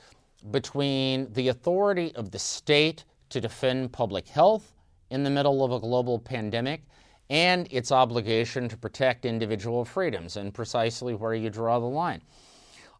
between 0.50 1.32
the 1.32 1.48
authority 1.48 2.14
of 2.14 2.30
the 2.30 2.38
state 2.38 3.04
to 3.28 3.40
defend 3.40 3.92
public 3.92 4.28
health 4.28 4.74
in 5.10 5.22
the 5.22 5.30
middle 5.30 5.64
of 5.64 5.72
a 5.72 5.80
global 5.80 6.18
pandemic 6.18 6.82
and 7.30 7.68
its 7.70 7.92
obligation 7.92 8.68
to 8.68 8.76
protect 8.76 9.26
individual 9.26 9.84
freedoms, 9.84 10.36
and 10.36 10.54
precisely 10.54 11.14
where 11.14 11.34
you 11.34 11.50
draw 11.50 11.78
the 11.78 11.86
line. 11.86 12.22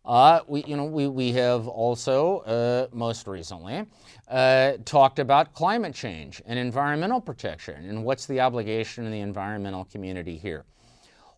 Uh, 0.09 0.41
we, 0.47 0.65
you 0.65 0.75
know, 0.75 0.87
we, 0.87 1.07
we 1.07 1.33
have 1.33 1.69
also, 1.69 2.39
uh, 2.39 2.87
most 2.97 3.27
recently, 3.27 3.85
uh, 4.29 4.73
talked 4.87 5.19
about 5.19 5.53
climate 5.53 5.95
change 5.95 6.41
and 6.47 6.59
environmental 6.59 7.21
protection 7.21 7.85
and 7.91 8.03
what's 8.03 8.25
the 8.25 8.41
obligation 8.41 9.05
in 9.05 9.13
the 9.13 9.21
environmental 9.21 9.85
community 9.85 10.39
here. 10.39 10.65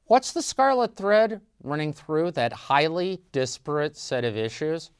What's 0.07 0.33
the 0.33 0.41
scarlet 0.41 0.95
thread 0.95 1.41
running 1.65 1.93
through 1.93 2.31
that 2.33 2.53
highly 2.53 3.21
disparate 3.33 3.97
set 3.97 4.25
of 4.25 4.37
issues? 4.37 4.93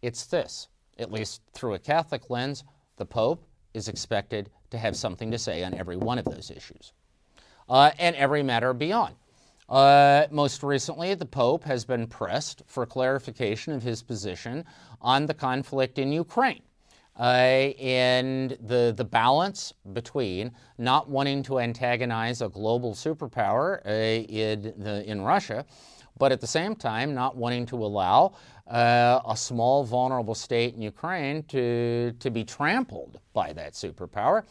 It's 0.00 0.24
this, 0.24 0.68
at 0.98 1.12
least 1.12 1.42
through 1.52 1.74
a 1.74 1.78
Catholic 1.78 2.30
lens, 2.30 2.64
the 2.96 3.04
Pope 3.04 3.46
is 3.74 3.88
expected 3.88 4.48
to 4.70 4.78
have 4.78 4.96
something 4.96 5.30
to 5.30 5.38
say 5.38 5.64
on 5.64 5.74
every 5.74 5.98
one 5.98 6.18
of 6.18 6.24
those 6.24 6.50
issues 6.50 6.94
uh, 7.68 7.90
and 7.98 8.16
every 8.16 8.42
matter 8.42 8.72
beyond. 8.72 9.16
Uh, 9.70 10.26
most 10.32 10.64
recently, 10.64 11.14
the 11.14 11.24
Pope 11.24 11.62
has 11.62 11.84
been 11.84 12.06
pressed 12.06 12.62
for 12.66 12.84
clarification 12.84 13.72
of 13.72 13.82
his 13.82 14.02
position 14.02 14.64
on 15.00 15.26
the 15.26 15.34
conflict 15.34 15.98
in 15.98 16.12
Ukraine. 16.12 16.62
Uh, 17.16 17.72
and 17.78 18.56
the, 18.62 18.94
the 18.96 19.04
balance 19.04 19.72
between 19.92 20.50
not 20.78 21.08
wanting 21.08 21.42
to 21.42 21.60
antagonize 21.60 22.40
a 22.40 22.48
global 22.48 22.94
superpower 22.94 23.84
uh, 23.86 23.90
in, 23.90 24.72
the, 24.78 25.04
in 25.08 25.20
Russia, 25.20 25.64
but 26.18 26.32
at 26.32 26.40
the 26.40 26.46
same 26.46 26.74
time 26.74 27.14
not 27.14 27.36
wanting 27.36 27.66
to 27.66 27.76
allow 27.76 28.32
uh, 28.68 29.20
a 29.28 29.36
small, 29.36 29.84
vulnerable 29.84 30.34
state 30.34 30.74
in 30.74 30.82
Ukraine 30.82 31.42
to, 31.44 32.12
to 32.18 32.30
be 32.30 32.42
trampled 32.42 33.20
by 33.32 33.52
that 33.52 33.74
superpower. 33.74 34.44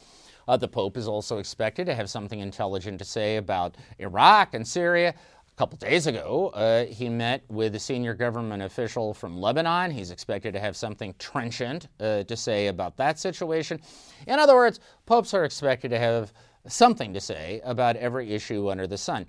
Uh, 0.50 0.58
the 0.58 0.68
Pope 0.68 0.98
is 0.98 1.08
also 1.08 1.38
expected 1.38 1.86
to 1.86 1.94
have 1.94 2.10
something 2.10 2.40
intelligent 2.40 2.98
to 2.98 3.06
say 3.06 3.38
about 3.38 3.78
Iraq 4.00 4.56
and 4.56 4.68
Syria. 4.68 5.14
A 5.48 5.56
couple 5.56 5.78
days 5.78 6.08
ago, 6.08 6.48
uh, 6.56 6.86
he 6.86 7.08
met 7.08 7.44
with 7.50 7.76
a 7.76 7.80
senior 7.80 8.16
government 8.16 8.64
official 8.64 9.14
from 9.14 9.38
Lebanon. 9.38 9.92
He's 9.92 10.10
expected 10.10 10.54
to 10.54 10.60
have 10.60 10.76
something 10.76 11.14
trenchant 11.20 11.88
uh, 12.00 12.24
to 12.24 12.36
say 12.36 12.66
about 12.66 12.98
that 12.98 13.20
situation. 13.20 13.80
In 14.26 14.40
other 14.40 14.56
words, 14.56 14.80
popes 15.06 15.36
are 15.36 15.46
expected 15.46 15.90
to 15.90 16.00
have 16.00 16.34
something 16.68 17.14
to 17.14 17.22
say 17.22 17.62
about 17.64 17.96
every 17.98 18.34
issue 18.34 18.72
under 18.72 18.88
the 18.88 18.98
sun. 18.98 19.28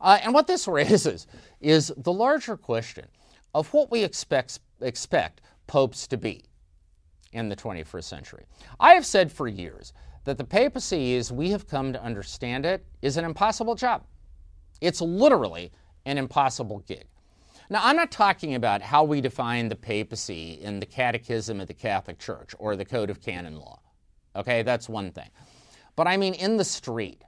Uh, 0.00 0.20
and 0.22 0.32
what 0.32 0.46
this 0.46 0.68
raises 0.68 1.26
is 1.60 1.92
the 1.96 2.12
larger 2.12 2.56
question 2.56 3.08
of 3.54 3.74
what 3.74 3.90
we 3.90 4.04
expect, 4.04 4.60
expect 4.80 5.40
popes 5.66 6.06
to 6.06 6.16
be 6.16 6.44
in 7.32 7.48
the 7.48 7.56
21st 7.56 8.04
century. 8.04 8.44
I 8.78 8.94
have 8.94 9.04
said 9.04 9.32
for 9.32 9.48
years 9.48 9.92
that 10.24 10.38
the 10.38 10.44
papacy, 10.44 11.16
as 11.16 11.32
we 11.32 11.50
have 11.50 11.66
come 11.66 11.92
to 11.92 12.02
understand 12.02 12.66
it, 12.66 12.84
is 13.02 13.16
an 13.16 13.24
impossible 13.24 13.74
job. 13.74 14.04
It's 14.80 15.00
literally 15.00 15.72
an 16.04 16.18
impossible 16.18 16.80
gig. 16.86 17.06
Now, 17.68 17.80
I'm 17.82 17.96
not 17.96 18.10
talking 18.10 18.54
about 18.54 18.82
how 18.82 19.04
we 19.04 19.20
define 19.20 19.68
the 19.68 19.76
papacy 19.76 20.60
in 20.60 20.80
the 20.80 20.86
Catechism 20.86 21.60
of 21.60 21.68
the 21.68 21.74
Catholic 21.74 22.18
Church 22.18 22.54
or 22.58 22.74
the 22.74 22.84
Code 22.84 23.10
of 23.10 23.20
Canon 23.20 23.56
Law. 23.56 23.80
Okay, 24.34 24.62
that's 24.62 24.88
one 24.88 25.12
thing. 25.12 25.28
But 25.96 26.06
I 26.06 26.16
mean 26.16 26.34
in 26.34 26.56
the 26.56 26.64
street, 26.64 27.22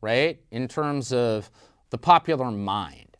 right? 0.00 0.40
In 0.50 0.66
terms 0.66 1.12
of 1.12 1.50
the 1.90 1.98
popular 1.98 2.50
mind, 2.50 3.16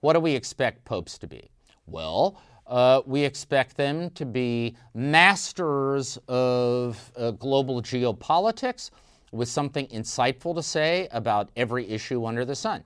what 0.00 0.12
do 0.12 0.20
we 0.20 0.32
expect 0.32 0.84
popes 0.84 1.18
to 1.18 1.26
be? 1.26 1.50
Well, 1.86 2.40
uh, 2.66 3.02
we 3.06 3.22
expect 3.22 3.76
them 3.76 4.10
to 4.10 4.26
be 4.26 4.74
masters 4.94 6.18
of 6.28 7.12
uh, 7.16 7.30
global 7.32 7.80
geopolitics 7.80 8.90
with 9.32 9.48
something 9.48 9.86
insightful 9.88 10.54
to 10.54 10.62
say 10.62 11.08
about 11.12 11.50
every 11.56 11.88
issue 11.88 12.24
under 12.24 12.44
the 12.44 12.54
sun. 12.54 12.82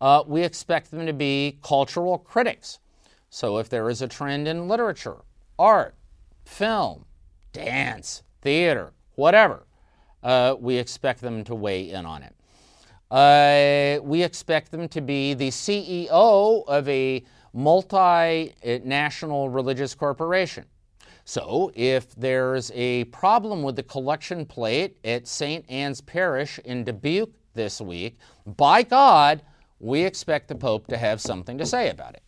Uh, 0.00 0.22
we 0.26 0.42
expect 0.42 0.90
them 0.90 1.06
to 1.06 1.12
be 1.12 1.58
cultural 1.62 2.18
critics. 2.18 2.78
So 3.30 3.58
if 3.58 3.68
there 3.68 3.88
is 3.88 4.02
a 4.02 4.08
trend 4.08 4.46
in 4.46 4.68
literature, 4.68 5.16
art, 5.58 5.94
film, 6.44 7.06
dance, 7.52 8.22
theater, 8.42 8.92
whatever, 9.14 9.66
uh, 10.22 10.54
we 10.58 10.76
expect 10.76 11.20
them 11.20 11.44
to 11.44 11.54
weigh 11.54 11.90
in 11.90 12.06
on 12.06 12.22
it. 12.22 12.34
Uh, 13.10 14.00
we 14.02 14.22
expect 14.22 14.70
them 14.70 14.88
to 14.88 15.00
be 15.00 15.34
the 15.34 15.48
CEO 15.48 16.64
of 16.66 16.88
a 16.88 17.22
multinational 17.56 19.52
religious 19.52 19.94
corporation. 19.94 20.64
So, 21.24 21.72
if 21.74 22.14
there's 22.14 22.70
a 22.74 23.04
problem 23.04 23.62
with 23.64 23.74
the 23.74 23.82
collection 23.82 24.46
plate 24.46 24.96
at 25.04 25.26
St. 25.26 25.64
Anne's 25.68 26.00
Parish 26.00 26.60
in 26.60 26.84
Dubuque 26.84 27.34
this 27.54 27.80
week, 27.80 28.18
by 28.44 28.84
God, 28.84 29.42
we 29.80 30.04
expect 30.04 30.46
the 30.46 30.54
Pope 30.54 30.86
to 30.86 30.96
have 30.96 31.20
something 31.20 31.58
to 31.58 31.66
say 31.66 31.90
about 31.90 32.14
it. 32.14 32.22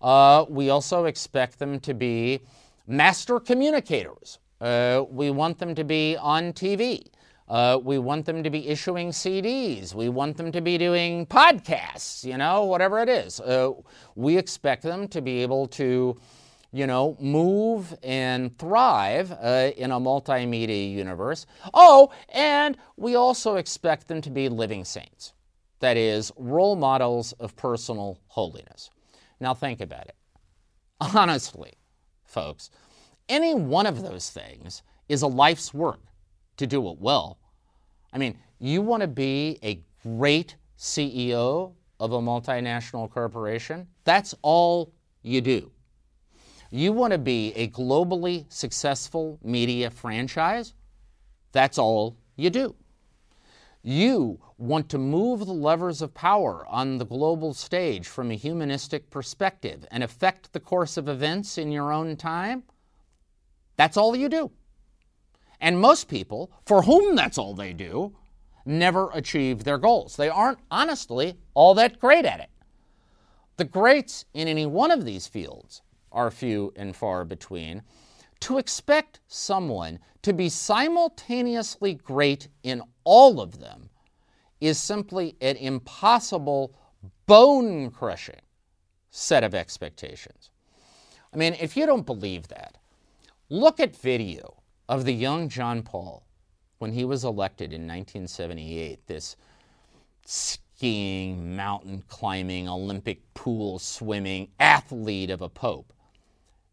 Uh, 0.00 0.46
we 0.48 0.70
also 0.70 1.04
expect 1.04 1.58
them 1.58 1.78
to 1.80 1.92
be 1.92 2.40
master 2.86 3.38
communicators. 3.38 4.38
Uh, 4.60 5.04
we 5.10 5.30
want 5.30 5.58
them 5.58 5.74
to 5.74 5.84
be 5.84 6.16
on 6.16 6.52
TV. 6.52 7.06
Uh, 7.48 7.80
we 7.82 7.98
want 7.98 8.26
them 8.26 8.42
to 8.42 8.50
be 8.50 8.68
issuing 8.68 9.08
CDs. 9.08 9.94
We 9.94 10.10
want 10.10 10.36
them 10.36 10.52
to 10.52 10.60
be 10.60 10.76
doing 10.76 11.24
podcasts, 11.26 12.22
you 12.22 12.36
know, 12.36 12.64
whatever 12.64 13.00
it 13.00 13.08
is. 13.08 13.40
Uh, 13.40 13.72
we 14.14 14.36
expect 14.36 14.82
them 14.82 15.08
to 15.08 15.22
be 15.22 15.42
able 15.42 15.66
to, 15.68 16.20
you 16.72 16.86
know, 16.86 17.16
move 17.18 17.96
and 18.02 18.56
thrive 18.58 19.32
uh, 19.32 19.70
in 19.78 19.92
a 19.92 19.98
multimedia 19.98 20.92
universe. 20.92 21.46
Oh, 21.72 22.10
and 22.28 22.76
we 22.98 23.14
also 23.14 23.56
expect 23.56 24.08
them 24.08 24.20
to 24.20 24.30
be 24.30 24.50
living 24.50 24.84
saints. 24.84 25.32
That 25.80 25.96
is, 25.96 26.30
role 26.36 26.76
models 26.76 27.32
of 27.32 27.56
personal 27.56 28.18
holiness. 28.26 28.90
Now, 29.40 29.54
think 29.54 29.80
about 29.80 30.06
it. 30.06 30.16
Honestly, 31.00 31.74
folks, 32.24 32.68
any 33.28 33.54
one 33.54 33.86
of 33.86 34.02
those 34.02 34.28
things 34.28 34.82
is 35.08 35.22
a 35.22 35.26
life's 35.26 35.72
work 35.72 36.00
to 36.58 36.66
do 36.66 36.88
it 36.90 36.98
well. 37.00 37.38
I 38.12 38.18
mean, 38.18 38.38
you 38.58 38.82
want 38.82 39.00
to 39.00 39.08
be 39.08 39.58
a 39.62 39.82
great 40.02 40.56
CEO 40.78 41.72
of 41.98 42.12
a 42.12 42.20
multinational 42.20 43.10
corporation? 43.10 43.88
That's 44.04 44.34
all 44.42 44.92
you 45.22 45.40
do. 45.40 45.72
You 46.70 46.92
want 46.92 47.12
to 47.12 47.18
be 47.18 47.52
a 47.54 47.68
globally 47.68 48.44
successful 48.52 49.38
media 49.42 49.90
franchise? 49.90 50.74
That's 51.52 51.78
all 51.78 52.18
you 52.36 52.50
do. 52.50 52.74
You 53.82 54.38
want 54.58 54.88
to 54.90 54.98
move 54.98 55.46
the 55.46 55.52
levers 55.52 56.02
of 56.02 56.12
power 56.12 56.66
on 56.68 56.98
the 56.98 57.06
global 57.06 57.54
stage 57.54 58.06
from 58.06 58.30
a 58.30 58.34
humanistic 58.34 59.08
perspective 59.08 59.86
and 59.90 60.02
affect 60.02 60.52
the 60.52 60.60
course 60.60 60.96
of 60.96 61.08
events 61.08 61.56
in 61.56 61.72
your 61.72 61.92
own 61.92 62.16
time? 62.16 62.64
That's 63.76 63.96
all 63.96 64.14
you 64.14 64.28
do. 64.28 64.50
And 65.60 65.80
most 65.80 66.08
people, 66.08 66.50
for 66.66 66.82
whom 66.82 67.16
that's 67.16 67.38
all 67.38 67.54
they 67.54 67.72
do, 67.72 68.14
never 68.64 69.10
achieve 69.12 69.64
their 69.64 69.78
goals. 69.78 70.16
They 70.16 70.28
aren't, 70.28 70.58
honestly, 70.70 71.36
all 71.54 71.74
that 71.74 71.98
great 71.98 72.24
at 72.24 72.40
it. 72.40 72.50
The 73.56 73.64
greats 73.64 74.24
in 74.34 74.46
any 74.46 74.66
one 74.66 74.90
of 74.90 75.04
these 75.04 75.26
fields 75.26 75.82
are 76.12 76.30
few 76.30 76.72
and 76.76 76.94
far 76.94 77.24
between. 77.24 77.82
To 78.40 78.58
expect 78.58 79.20
someone 79.26 79.98
to 80.22 80.32
be 80.32 80.48
simultaneously 80.48 81.94
great 81.94 82.48
in 82.62 82.82
all 83.04 83.40
of 83.40 83.58
them 83.58 83.90
is 84.60 84.78
simply 84.78 85.36
an 85.40 85.56
impossible, 85.56 86.74
bone 87.26 87.90
crushing 87.90 88.40
set 89.10 89.42
of 89.42 89.54
expectations. 89.54 90.50
I 91.32 91.36
mean, 91.36 91.54
if 91.60 91.76
you 91.76 91.86
don't 91.86 92.06
believe 92.06 92.48
that, 92.48 92.78
look 93.48 93.80
at 93.80 93.96
video 93.96 94.57
of 94.88 95.04
the 95.04 95.12
young 95.12 95.48
John 95.48 95.82
Paul 95.82 96.24
when 96.78 96.92
he 96.92 97.04
was 97.04 97.24
elected 97.24 97.72
in 97.72 97.82
1978, 97.82 99.06
this 99.06 99.36
skiing, 100.24 101.56
mountain 101.56 102.02
climbing, 102.08 102.68
Olympic 102.68 103.22
pool 103.34 103.78
swimming 103.78 104.48
athlete 104.58 105.30
of 105.30 105.42
a 105.42 105.48
pope, 105.48 105.92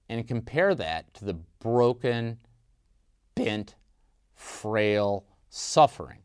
and 0.08 0.28
compare 0.28 0.76
that 0.76 1.14
to 1.16 1.26
the 1.26 1.34
broken, 1.60 2.38
bent, 3.34 3.76
frail, 4.36 5.26
suffering 5.50 6.20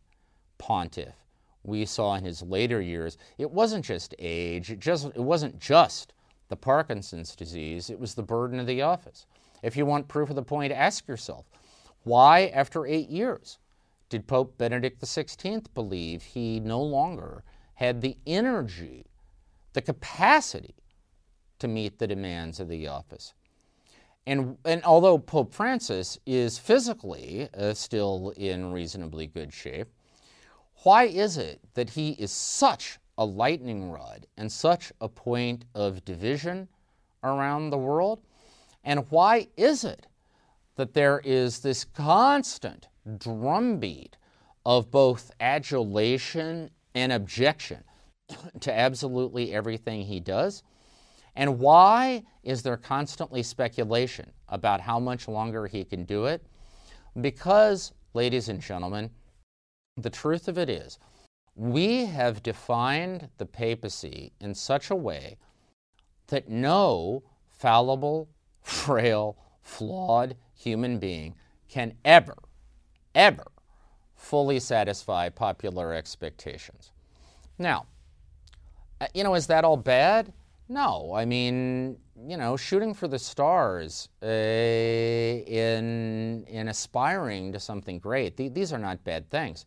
pontiff 0.59 1.15
we 1.63 1.85
saw 1.85 2.15
in 2.15 2.25
his 2.25 2.43
later 2.43 2.81
years. 2.81 3.19
It 3.39 3.51
wasn't 3.51 3.85
just 3.85 4.15
age, 4.19 4.71
it, 4.71 4.81
just, 4.81 5.07
it 5.07 5.17
wasn't 5.17 5.59
just 5.59 6.13
the 6.49 6.57
Parkinson's 6.57 7.35
disease, 7.35 7.91
it 7.91 7.99
was 7.99 8.15
the 8.15 8.23
burden 8.23 8.59
of 8.61 8.67
the 8.67 8.83
office. 8.83 9.27
If 9.63 9.77
you 9.77 9.87
want 9.87 10.09
proof 10.09 10.31
of 10.31 10.37
the 10.37 10.43
point, 10.43 10.73
ask 10.73 11.07
yourself 11.07 11.47
why, 12.03 12.47
after 12.47 12.87
eight 12.87 13.11
years, 13.11 13.59
did 14.09 14.27
Pope 14.27 14.57
Benedict 14.59 15.01
XVI 15.01 15.65
believe 15.75 16.23
he 16.23 16.59
no 16.61 16.83
longer 16.83 17.45
had 17.75 18.01
the 18.01 18.17
energy, 18.27 19.07
the 19.73 19.83
capacity 19.83 20.75
to 21.59 21.69
meet 21.69 21.99
the 21.99 22.07
demands 22.07 22.59
of 22.59 22.69
the 22.69 22.87
office? 22.87 23.35
And, 24.27 24.59
and 24.65 24.83
although 24.85 25.19
Pope 25.19 25.55
Francis 25.55 26.19
is 26.27 26.59
physically 26.59 27.49
uh, 27.57 27.75
still 27.75 28.33
in 28.37 28.73
reasonably 28.73 29.27
good 29.27 29.53
shape, 29.53 29.89
why 30.83 31.05
is 31.05 31.37
it 31.37 31.61
that 31.75 31.91
he 31.91 32.11
is 32.13 32.33
such 32.33 32.99
a 33.19 33.25
lightning 33.25 33.91
rod 33.91 34.27
and 34.37 34.51
such 34.51 34.93
a 35.01 35.09
point 35.09 35.65
of 35.75 36.05
division 36.05 36.69
around 37.23 37.71
the 37.71 37.79
world? 37.79 38.21
And 38.85 39.11
why 39.11 39.49
is 39.57 39.85
it 39.85 40.07
that 40.81 40.95
there 40.95 41.21
is 41.25 41.59
this 41.59 41.85
constant 41.85 42.89
drumbeat 43.19 44.17
of 44.65 44.91
both 44.91 45.31
adulation 45.39 46.71
and 46.95 47.13
objection 47.13 47.85
to 48.61 48.73
absolutely 48.73 49.53
everything 49.53 50.01
he 50.01 50.21
does? 50.21 50.63
And 51.37 51.59
why 51.59 52.23
is 52.43 52.63
there 52.63 52.79
constantly 52.79 53.43
speculation 53.43 54.31
about 54.49 54.81
how 54.81 54.99
much 54.99 55.29
longer 55.29 55.67
he 55.67 55.85
can 55.85 56.05
do 56.05 56.25
it? 56.25 56.47
Because, 57.21 57.93
ladies 58.15 58.49
and 58.49 58.59
gentlemen, 58.59 59.11
the 59.99 60.09
truth 60.09 60.49
of 60.49 60.57
it 60.57 60.71
is, 60.71 60.99
we 61.55 62.07
have 62.07 62.43
defined 62.43 63.29
the 63.37 63.45
papacy 63.45 64.33
in 64.41 64.55
such 64.55 64.91
a 64.91 64.97
way 64.97 65.37
that 66.29 66.49
no 66.49 67.23
fallible, 67.51 68.31
frail, 68.63 69.37
flawed 69.61 70.37
human 70.61 70.99
being 70.99 71.35
can 71.69 71.95
ever 72.05 72.37
ever 73.15 73.47
fully 74.15 74.61
satisfy 74.61 75.29
popular 75.29 75.95
expectations. 75.95 76.93
Now, 77.59 77.87
uh, 79.01 79.07
you 79.15 79.25
know, 79.25 79.35
is 79.35 79.47
that 79.47 79.65
all 79.65 79.77
bad? 79.77 80.33
No. 80.69 81.13
I 81.15 81.25
mean, 81.25 81.97
you 82.27 82.37
know, 82.37 82.57
shooting 82.57 82.95
for 82.95 83.09
the 83.09 83.19
stars 83.19 84.09
uh, 84.23 84.27
in, 84.27 86.45
in 86.49 86.69
aspiring 86.69 87.53
to 87.53 87.61
something 87.61 87.99
great, 87.99 88.37
th- 88.37 88.53
these 88.53 88.73
are 88.73 88.79
not 88.79 89.03
bad 89.05 89.31
things. 89.31 89.67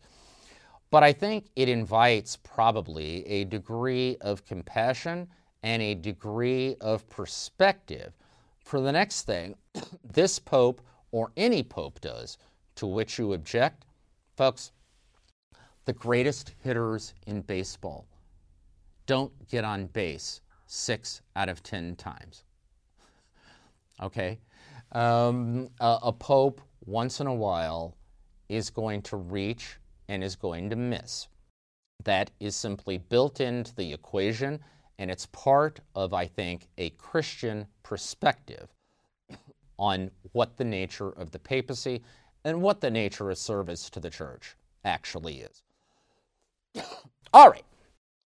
But 0.90 1.02
I 1.02 1.12
think 1.12 1.46
it 1.56 1.68
invites 1.68 2.36
probably 2.36 3.26
a 3.26 3.44
degree 3.44 4.16
of 4.20 4.44
compassion 4.44 5.28
and 5.62 5.82
a 5.82 5.94
degree 5.94 6.76
of 6.80 7.08
perspective 7.08 8.12
for 8.60 8.80
the 8.80 8.92
next 8.92 9.22
thing 9.22 9.56
this 10.04 10.38
Pope 10.38 10.80
or 11.10 11.32
any 11.36 11.62
Pope 11.62 12.00
does 12.00 12.38
to 12.76 12.86
which 12.86 13.18
you 13.18 13.32
object, 13.32 13.84
folks, 14.36 14.72
the 15.84 15.92
greatest 15.92 16.54
hitters 16.62 17.14
in 17.26 17.42
baseball 17.42 18.06
don't 19.06 19.32
get 19.48 19.64
on 19.64 19.86
base 19.86 20.40
six 20.66 21.20
out 21.36 21.48
of 21.48 21.62
10 21.62 21.96
times. 21.96 22.44
Okay? 24.02 24.38
Um, 24.92 25.68
a, 25.80 25.98
a 26.04 26.12
pope, 26.12 26.60
once 26.86 27.20
in 27.20 27.26
a 27.26 27.34
while, 27.34 27.96
is 28.48 28.70
going 28.70 29.02
to 29.02 29.16
reach 29.16 29.76
and 30.08 30.22
is 30.24 30.36
going 30.36 30.70
to 30.70 30.76
miss. 30.76 31.28
That 32.04 32.30
is 32.40 32.56
simply 32.56 32.98
built 32.98 33.40
into 33.40 33.74
the 33.74 33.92
equation, 33.92 34.60
and 34.98 35.10
it's 35.10 35.26
part 35.26 35.80
of, 35.94 36.12
I 36.12 36.26
think, 36.26 36.68
a 36.78 36.90
Christian 36.90 37.66
perspective 37.82 38.68
on 39.78 40.10
what 40.32 40.56
the 40.56 40.64
nature 40.64 41.10
of 41.10 41.30
the 41.30 41.38
papacy 41.38 42.02
and 42.44 42.60
what 42.60 42.80
the 42.80 42.90
nature 42.90 43.30
of 43.30 43.38
service 43.38 43.88
to 43.90 44.00
the 44.00 44.10
church 44.10 44.56
actually 44.84 45.40
is. 45.40 45.62
All 47.32 47.50
right, 47.50 47.64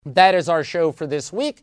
that 0.04 0.34
is 0.34 0.48
our 0.48 0.64
show 0.64 0.92
for 0.92 1.06
this 1.06 1.32
week. 1.32 1.62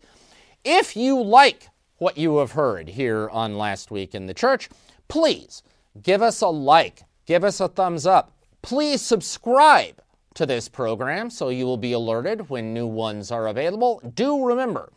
If 0.63 0.95
you 0.95 1.21
like 1.21 1.69
what 1.97 2.17
you 2.17 2.37
have 2.37 2.53
heard 2.53 2.89
here 2.89 3.29
on 3.29 3.57
Last 3.57 3.91
Week 3.91 4.15
in 4.15 4.25
the 4.25 4.33
Church, 4.33 4.69
please 5.07 5.63
give 6.01 6.21
us 6.21 6.41
a 6.41 6.47
like, 6.47 7.03
give 7.25 7.43
us 7.43 7.59
a 7.59 7.67
thumbs 7.67 8.05
up. 8.05 8.31
Please 8.61 9.01
subscribe 9.01 10.01
to 10.33 10.45
this 10.45 10.69
program 10.69 11.29
so 11.29 11.49
you 11.49 11.65
will 11.65 11.77
be 11.77 11.91
alerted 11.93 12.49
when 12.49 12.73
new 12.73 12.87
ones 12.87 13.31
are 13.31 13.47
available. 13.47 14.01
Do 14.15 14.45
remember 14.45 14.91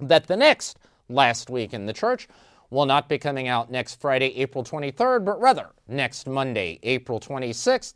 that 0.00 0.26
the 0.26 0.36
next 0.36 0.78
Last 1.08 1.50
Week 1.50 1.74
in 1.74 1.86
the 1.86 1.92
Church 1.92 2.28
will 2.70 2.86
not 2.86 3.08
be 3.08 3.18
coming 3.18 3.48
out 3.48 3.70
next 3.70 4.00
Friday, 4.00 4.36
April 4.36 4.64
23rd, 4.64 5.24
but 5.24 5.40
rather 5.40 5.70
next 5.88 6.26
Monday, 6.26 6.78
April 6.82 7.20
26th. 7.20 7.94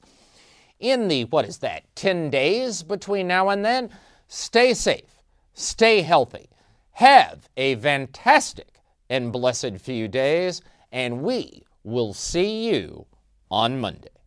In 0.80 1.08
the, 1.08 1.24
what 1.24 1.44
is 1.44 1.58
that, 1.58 1.84
10 1.96 2.30
days 2.30 2.82
between 2.82 3.26
now 3.26 3.48
and 3.48 3.64
then, 3.64 3.90
stay 4.28 4.74
safe, 4.74 5.22
stay 5.52 6.02
healthy, 6.02 6.48
have 6.92 7.48
a 7.56 7.74
fantastic 7.76 8.80
and 9.10 9.32
blessed 9.32 9.78
few 9.78 10.06
days, 10.06 10.60
and 10.92 11.22
we 11.22 11.64
will 11.82 12.12
see 12.14 12.68
you 12.68 13.06
on 13.50 13.80
Monday. 13.80 14.17